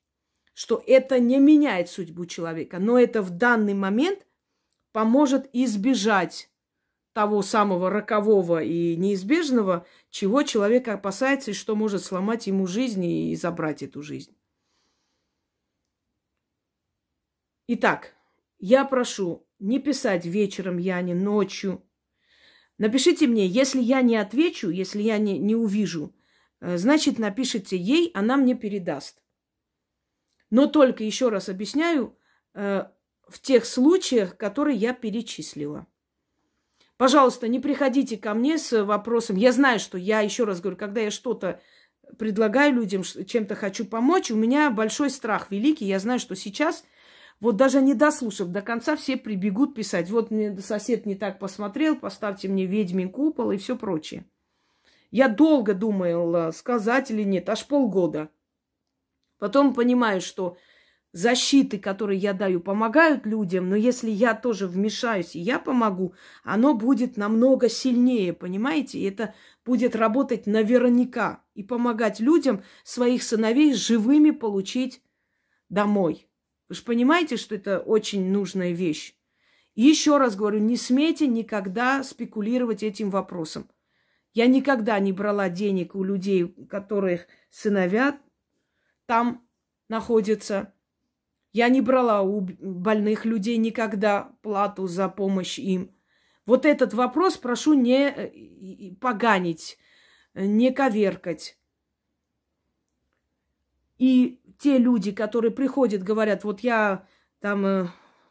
Что 0.55 0.83
это 0.87 1.19
не 1.19 1.39
меняет 1.39 1.91
судьбу 1.91 2.27
человека, 2.27 2.79
но 2.79 2.97
это 2.99 3.21
в 3.21 3.31
данный 3.31 3.75
момент 3.75 4.25
поможет 4.93 5.51
избежать 5.53 6.49
того 7.13 7.43
самого 7.43 7.91
рокового 7.91 8.63
и 8.63 8.95
неизбежного, 8.95 9.87
чего 10.11 10.45
человек 10.45 10.87
опасается 10.87 11.51
и 11.51 11.55
что 11.55 11.75
может 11.75 12.05
сломать 12.05 12.47
ему 12.47 12.69
жизнь 12.69 13.05
и 13.05 13.35
забрать 13.35 13.83
эту 13.83 14.03
жизнь. 14.03 14.37
Итак, 17.67 18.15
я 18.59 18.85
прошу 18.85 19.44
не 19.59 19.79
писать 19.79 20.27
вечером 20.27 20.79
Яне, 20.79 21.15
ночью. 21.15 21.83
Напишите 22.79 23.27
мне, 23.27 23.47
если 23.47 23.81
я 23.81 24.03
не 24.03 24.17
отвечу, 24.17 24.69
если 24.71 25.03
я 25.03 25.19
не, 25.19 25.39
не 25.39 25.55
увижу, 25.55 26.15
э, 26.61 26.77
значит, 26.77 27.19
напишите 27.19 27.77
ей, 27.77 28.11
она 28.15 28.37
мне 28.37 28.55
передаст. 28.55 29.23
Но 30.51 30.67
только, 30.67 31.05
еще 31.05 31.29
раз 31.29 31.49
объясняю, 31.49 32.19
э, 32.55 32.85
в 33.29 33.41
тех 33.41 33.65
случаях, 33.65 34.37
которые 34.37 34.77
я 34.77 34.93
перечислила. 34.93 35.87
Пожалуйста, 36.97 37.49
не 37.49 37.59
приходите 37.59 38.17
ко 38.17 38.35
мне 38.35 38.59
с 38.59 38.85
вопросом. 38.85 39.37
Я 39.37 39.53
знаю, 39.53 39.81
что 39.81 39.99
я, 39.99 40.21
еще 40.21 40.45
раз 40.45 40.61
говорю, 40.61 40.77
когда 40.77 41.01
я 41.01 41.11
что-то 41.11 41.61
предлагаю 42.19 42.75
людям, 42.75 43.03
чем-то 43.03 43.55
хочу 43.57 43.85
помочь, 43.85 44.31
у 44.31 44.37
меня 44.37 44.71
большой 44.71 45.11
страх 45.11 45.51
великий. 45.51 45.87
Я 45.87 45.99
знаю, 45.99 46.21
что 46.21 46.37
сейчас, 46.37 46.85
вот 47.41 47.57
даже 47.57 47.83
не 47.83 47.95
дослушав 47.95 48.49
до 48.49 48.63
конца, 48.63 48.97
все 48.97 49.17
прибегут 49.17 49.75
писать. 49.75 50.11
Вот 50.11 50.31
мне 50.31 50.57
сосед 50.59 51.07
не 51.07 51.15
так 51.15 51.39
посмотрел, 51.39 51.97
поставьте 51.97 52.49
мне 52.49 52.67
ведьмин 52.67 53.11
купол 53.11 53.51
и 53.51 53.57
все 53.57 53.77
прочее. 53.77 54.25
Я 55.11 55.29
долго 55.29 55.75
думала, 55.75 56.51
сказать 56.51 57.11
или 57.11 57.23
нет, 57.23 57.49
аж 57.49 57.67
полгода. 57.67 58.31
Потом 59.39 59.75
понимаю, 59.75 60.21
что 60.21 60.57
защиты, 61.13 61.79
которые 61.79 62.19
я 62.19 62.33
даю, 62.33 62.61
помогают 62.61 63.25
людям, 63.25 63.69
но 63.69 63.77
если 63.77 64.11
я 64.11 64.35
тоже 64.35 64.67
вмешаюсь 64.67 65.37
и 65.37 65.41
я 65.41 65.59
помогу, 65.59 66.15
оно 66.43 66.75
будет 66.75 67.17
намного 67.17 67.69
сильнее, 67.69 68.33
понимаете? 68.33 68.99
И 68.99 69.05
это 69.05 69.35
будет 69.65 69.95
работать 69.95 70.47
наверняка 70.47 71.43
и 71.55 71.63
помогать 71.63 72.21
людям 72.21 72.65
своих 72.83 73.23
сыновей 73.23 73.75
живыми 73.75 74.31
получить 74.31 75.03
домой. 75.69 76.29
Вы 76.75 76.79
же 76.79 76.85
понимаете, 76.87 77.37
что 77.37 77.55
это 77.55 77.79
очень 77.79 78.33
нужная 78.33 78.73
вещь. 78.73 79.15
И 79.77 79.83
еще 79.83 80.17
раз 80.17 80.35
говорю, 80.35 80.59
не 80.59 80.77
смейте 80.77 81.29
никогда 81.29 82.03
спекулировать 82.03 82.83
этим 82.83 83.11
вопросом. 83.11 83.71
Я 84.33 84.49
никогда 84.49 84.99
не 84.99 85.13
брала 85.13 85.49
денег 85.49 85.95
у 85.95 86.03
людей, 86.03 86.43
у 86.43 86.67
которых 86.67 87.29
сыновья 87.49 88.19
там 89.07 89.47
находятся. 89.89 90.75
Я 91.53 91.69
не 91.69 91.81
брала 91.81 92.23
у 92.23 92.41
больных 92.41 93.25
людей 93.25 93.57
никогда 93.57 94.33
плату 94.43 94.89
за 94.89 95.09
помощь 95.09 95.61
им. 95.61 95.95
Вот 96.45 96.67
этот 96.67 96.93
вопрос 96.93 97.37
прошу 97.37 97.75
не 97.75 98.09
э, 98.09 98.97
поганить, 99.01 99.79
не 100.35 100.73
коверкать. 100.73 101.57
И 103.99 104.41
те 104.59 104.79
люди, 104.79 105.13
которые 105.13 105.51
приходят, 105.51 106.03
говорят, 106.03 106.45
вот 106.45 106.61
я 106.61 107.07
там 107.41 107.67
э, 107.67 107.87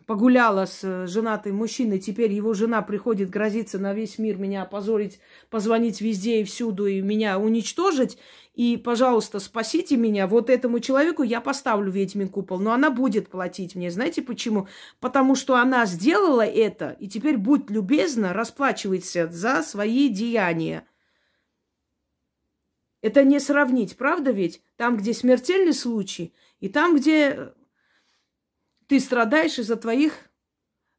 погуляла 0.06 0.66
с 0.66 0.84
э, 0.84 1.08
женатым 1.08 1.56
мужчиной, 1.56 2.00
теперь 2.00 2.32
его 2.32 2.54
жена 2.54 2.82
приходит 2.82 3.30
грозиться 3.30 3.80
на 3.80 3.94
весь 3.94 4.18
мир 4.18 4.38
меня 4.38 4.64
опозорить, 4.64 5.20
позвонить 5.50 6.02
везде 6.02 6.42
и 6.42 6.44
всюду 6.44 6.88
и 6.88 7.02
меня 7.02 7.40
уничтожить, 7.40 8.18
и, 8.54 8.78
пожалуйста, 8.78 9.40
спасите 9.40 9.98
меня, 9.98 10.28
вот 10.28 10.50
этому 10.50 10.80
человеку 10.80 11.24
я 11.24 11.42
поставлю 11.42 11.92
ведьмин 11.92 12.30
купол, 12.30 12.60
но 12.60 12.72
она 12.72 12.92
будет 12.92 13.30
платить 13.30 13.76
мне. 13.76 13.90
Знаете 13.90 14.22
почему? 14.22 14.68
Потому 15.00 15.36
что 15.36 15.56
она 15.56 15.86
сделала 15.86 16.46
это, 16.46 16.96
и 17.00 17.08
теперь 17.08 17.38
будь 17.38 17.70
любезна, 17.70 18.34
расплачивайся 18.34 19.28
за 19.28 19.64
свои 19.64 20.10
деяния. 20.10 20.86
Это 23.04 23.26
не 23.26 23.42
сравнить, 23.42 23.98
правда 23.98 24.32
ведь? 24.32 24.64
Там, 24.78 24.96
где 24.96 25.14
смертельный 25.14 25.74
случай, 25.74 26.34
и 26.62 26.70
там, 26.70 26.96
где 26.96 27.54
ты 28.88 29.02
страдаешь 29.02 29.60
из-за 29.60 29.76
твоих 29.76 30.32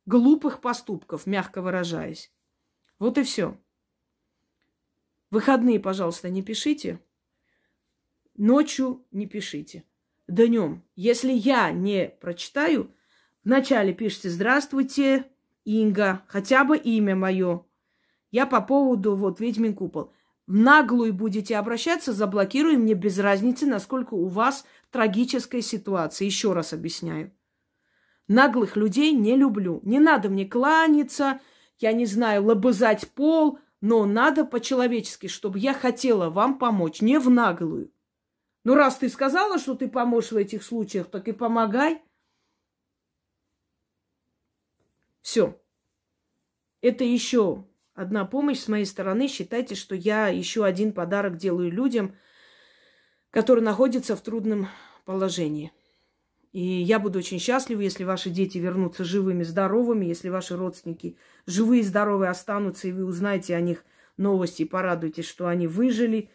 глупых 0.04 0.60
поступков, 0.60 1.26
мягко 1.26 1.62
выражаясь. 1.62 2.30
Вот 2.98 3.16
и 3.16 3.22
все. 3.22 3.58
Выходные, 5.30 5.80
пожалуйста, 5.80 6.28
не 6.28 6.42
пишите. 6.42 7.00
Ночью 8.36 9.06
не 9.10 9.26
пишите. 9.26 9.84
Днем. 10.28 10.84
Если 10.96 11.32
я 11.32 11.72
не 11.72 12.08
прочитаю, 12.20 12.94
вначале 13.44 13.94
пишите 13.94 14.28
«Здравствуйте, 14.28 15.24
Инга», 15.64 16.22
хотя 16.28 16.64
бы 16.64 16.76
имя 16.76 17.16
мое. 17.16 17.64
Я 18.30 18.44
по 18.44 18.60
поводу 18.60 19.16
вот 19.16 19.40
«Ведьмин 19.40 19.74
купол». 19.74 20.12
Наглую 20.46 21.14
будете 21.14 21.56
обращаться, 21.56 22.12
заблокируем, 22.12 22.82
мне 22.82 22.94
без 22.94 23.18
разницы, 23.18 23.66
насколько 23.66 24.14
у 24.14 24.28
вас 24.28 24.66
трагическая 24.90 25.62
ситуация. 25.62 26.26
Еще 26.26 26.52
раз 26.52 26.72
объясняю. 26.72 27.32
Наглых 28.28 28.76
людей 28.76 29.12
не 29.12 29.36
люблю. 29.36 29.80
Не 29.84 30.00
надо 30.00 30.28
мне 30.28 30.44
кланяться, 30.44 31.40
я 31.78 31.92
не 31.92 32.04
знаю, 32.04 32.44
лобызать 32.44 33.10
пол, 33.12 33.58
но 33.80 34.04
надо 34.04 34.44
по-человечески, 34.44 35.28
чтобы 35.28 35.58
я 35.58 35.72
хотела 35.72 36.28
вам 36.28 36.58
помочь, 36.58 37.00
не 37.00 37.18
в 37.18 37.30
наглую. 37.30 37.90
Ну, 38.64 38.74
раз 38.74 38.96
ты 38.96 39.08
сказала, 39.08 39.58
что 39.58 39.74
ты 39.74 39.88
поможешь 39.88 40.32
в 40.32 40.36
этих 40.36 40.62
случаях, 40.62 41.10
так 41.10 41.28
и 41.28 41.32
помогай. 41.32 42.02
Все. 45.20 45.58
Это 46.80 47.04
еще 47.04 47.66
одна 47.94 48.24
помощь 48.24 48.58
с 48.58 48.68
моей 48.68 48.84
стороны. 48.84 49.28
Считайте, 49.28 49.74
что 49.74 49.94
я 49.94 50.28
еще 50.28 50.64
один 50.64 50.92
подарок 50.92 51.36
делаю 51.36 51.70
людям, 51.70 52.16
которые 53.30 53.64
находятся 53.64 54.16
в 54.16 54.20
трудном 54.20 54.68
положении. 55.04 55.72
И 56.52 56.60
я 56.62 57.00
буду 57.00 57.18
очень 57.18 57.40
счастлива, 57.40 57.80
если 57.80 58.04
ваши 58.04 58.30
дети 58.30 58.58
вернутся 58.58 59.02
живыми, 59.02 59.42
здоровыми, 59.42 60.06
если 60.06 60.28
ваши 60.28 60.56
родственники 60.56 61.16
живые 61.46 61.82
здоровые 61.82 62.30
останутся, 62.30 62.86
и 62.86 62.92
вы 62.92 63.04
узнаете 63.04 63.56
о 63.56 63.60
них 63.60 63.84
новости, 64.16 64.62
и 64.62 64.66
порадуетесь, 64.66 65.26
что 65.26 65.48
они 65.48 65.66
выжили 65.66 66.30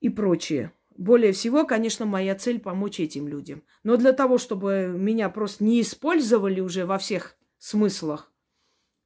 и 0.00 0.10
прочее. 0.10 0.72
Более 0.96 1.32
всего, 1.32 1.64
конечно, 1.64 2.04
моя 2.04 2.34
цель 2.34 2.60
помочь 2.60 3.00
этим 3.00 3.26
людям. 3.26 3.62
Но 3.84 3.96
для 3.96 4.12
того, 4.12 4.36
чтобы 4.36 4.94
меня 4.94 5.30
просто 5.30 5.64
не 5.64 5.80
использовали 5.80 6.60
уже 6.60 6.84
во 6.84 6.98
всех 6.98 7.36
смыслах, 7.58 8.30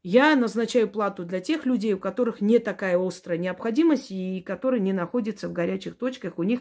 я 0.02 0.36
назначаю 0.36 0.88
плату 0.88 1.24
для 1.24 1.40
тех 1.40 1.66
людей, 1.66 1.92
у 1.94 1.98
которых 1.98 2.40
не 2.40 2.58
такая 2.58 2.98
острая 2.98 3.38
необходимость 3.38 4.10
и 4.10 4.40
которые 4.40 4.80
не 4.80 4.92
находятся 4.92 5.48
в 5.48 5.52
горячих 5.52 5.96
точках, 5.96 6.38
у 6.38 6.42
них 6.42 6.60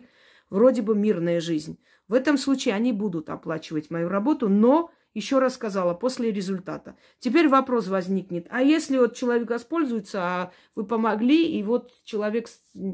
вроде 0.50 0.82
бы 0.82 0.96
мирная 0.96 1.40
жизнь. 1.40 1.80
В 2.08 2.14
этом 2.14 2.38
случае 2.38 2.74
они 2.74 2.94
будут 2.94 3.30
оплачивать 3.30 3.92
мою 3.92 4.10
работу, 4.10 4.50
но, 4.50 4.92
еще 5.14 5.40
раз 5.40 5.56
сказала, 5.56 5.94
после 5.94 6.32
результата. 6.32 6.96
Теперь 7.20 7.48
вопрос 7.48 7.88
возникнет, 7.88 8.48
а 8.50 8.62
если 8.62 8.98
вот 8.98 9.16
человек 9.16 9.50
воспользуется, 9.50 10.22
а 10.22 10.52
вы 10.76 10.86
помогли, 10.86 11.46
и 11.46 11.62
вот 11.64 11.92
человек 12.06 12.48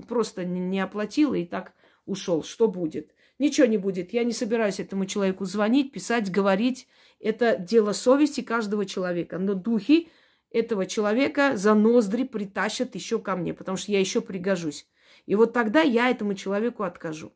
просто 0.08 0.46
не 0.46 0.80
оплатил 0.80 1.34
и 1.34 1.46
так 1.46 1.74
ушел, 2.06 2.44
что 2.44 2.68
будет? 2.68 3.14
Ничего 3.40 3.68
не 3.68 3.78
будет. 3.78 4.14
Я 4.14 4.24
не 4.24 4.32
собираюсь 4.32 4.80
этому 4.80 5.06
человеку 5.06 5.46
звонить, 5.46 5.92
писать, 5.92 6.32
говорить. 6.32 6.88
Это 7.20 7.58
дело 7.58 7.92
совести 7.94 8.42
каждого 8.42 8.86
человека. 8.86 9.40
Но 9.40 9.54
духи 9.54 10.10
этого 10.54 10.86
человека 10.86 11.58
за 11.58 11.74
ноздри 11.74 12.24
притащат 12.24 12.96
еще 12.96 13.20
ко 13.20 13.36
мне, 13.36 13.54
потому 13.54 13.76
что 13.76 13.92
я 13.92 14.00
еще 14.00 14.22
пригожусь. 14.22 14.88
И 15.26 15.36
вот 15.36 15.52
тогда 15.52 15.82
я 15.82 16.10
этому 16.10 16.36
человеку 16.36 16.84
откажу. 16.84 17.34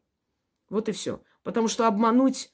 Вот 0.70 0.88
и 0.88 0.92
все. 0.92 1.22
Потому 1.44 1.68
что 1.68 1.88
обмануть 1.88 2.52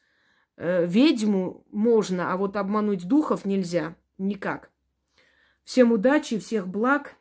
э, 0.55 0.85
ведьму 0.85 1.65
можно, 1.69 2.31
а 2.31 2.37
вот 2.37 2.55
обмануть 2.55 3.07
духов 3.07 3.43
нельзя. 3.45 3.95
Никак. 4.17 4.71
Всем 5.63 5.91
удачи, 5.91 6.39
всех 6.39 6.67
благ. 6.67 7.15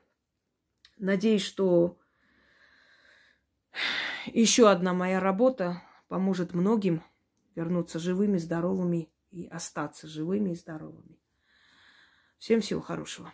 Надеюсь, 0.99 1.43
что 1.43 1.99
еще 4.27 4.71
одна 4.71 4.93
моя 4.93 5.19
работа 5.19 5.83
поможет 6.07 6.55
многим 6.55 7.03
вернуться 7.57 7.99
живыми, 7.99 8.39
здоровыми 8.39 9.11
и 9.31 9.47
остаться 9.47 10.07
живыми 10.07 10.51
и 10.51 10.55
здоровыми. 10.55 11.22
Всем 12.43 12.61
всего 12.61 12.81
хорошего. 12.81 13.33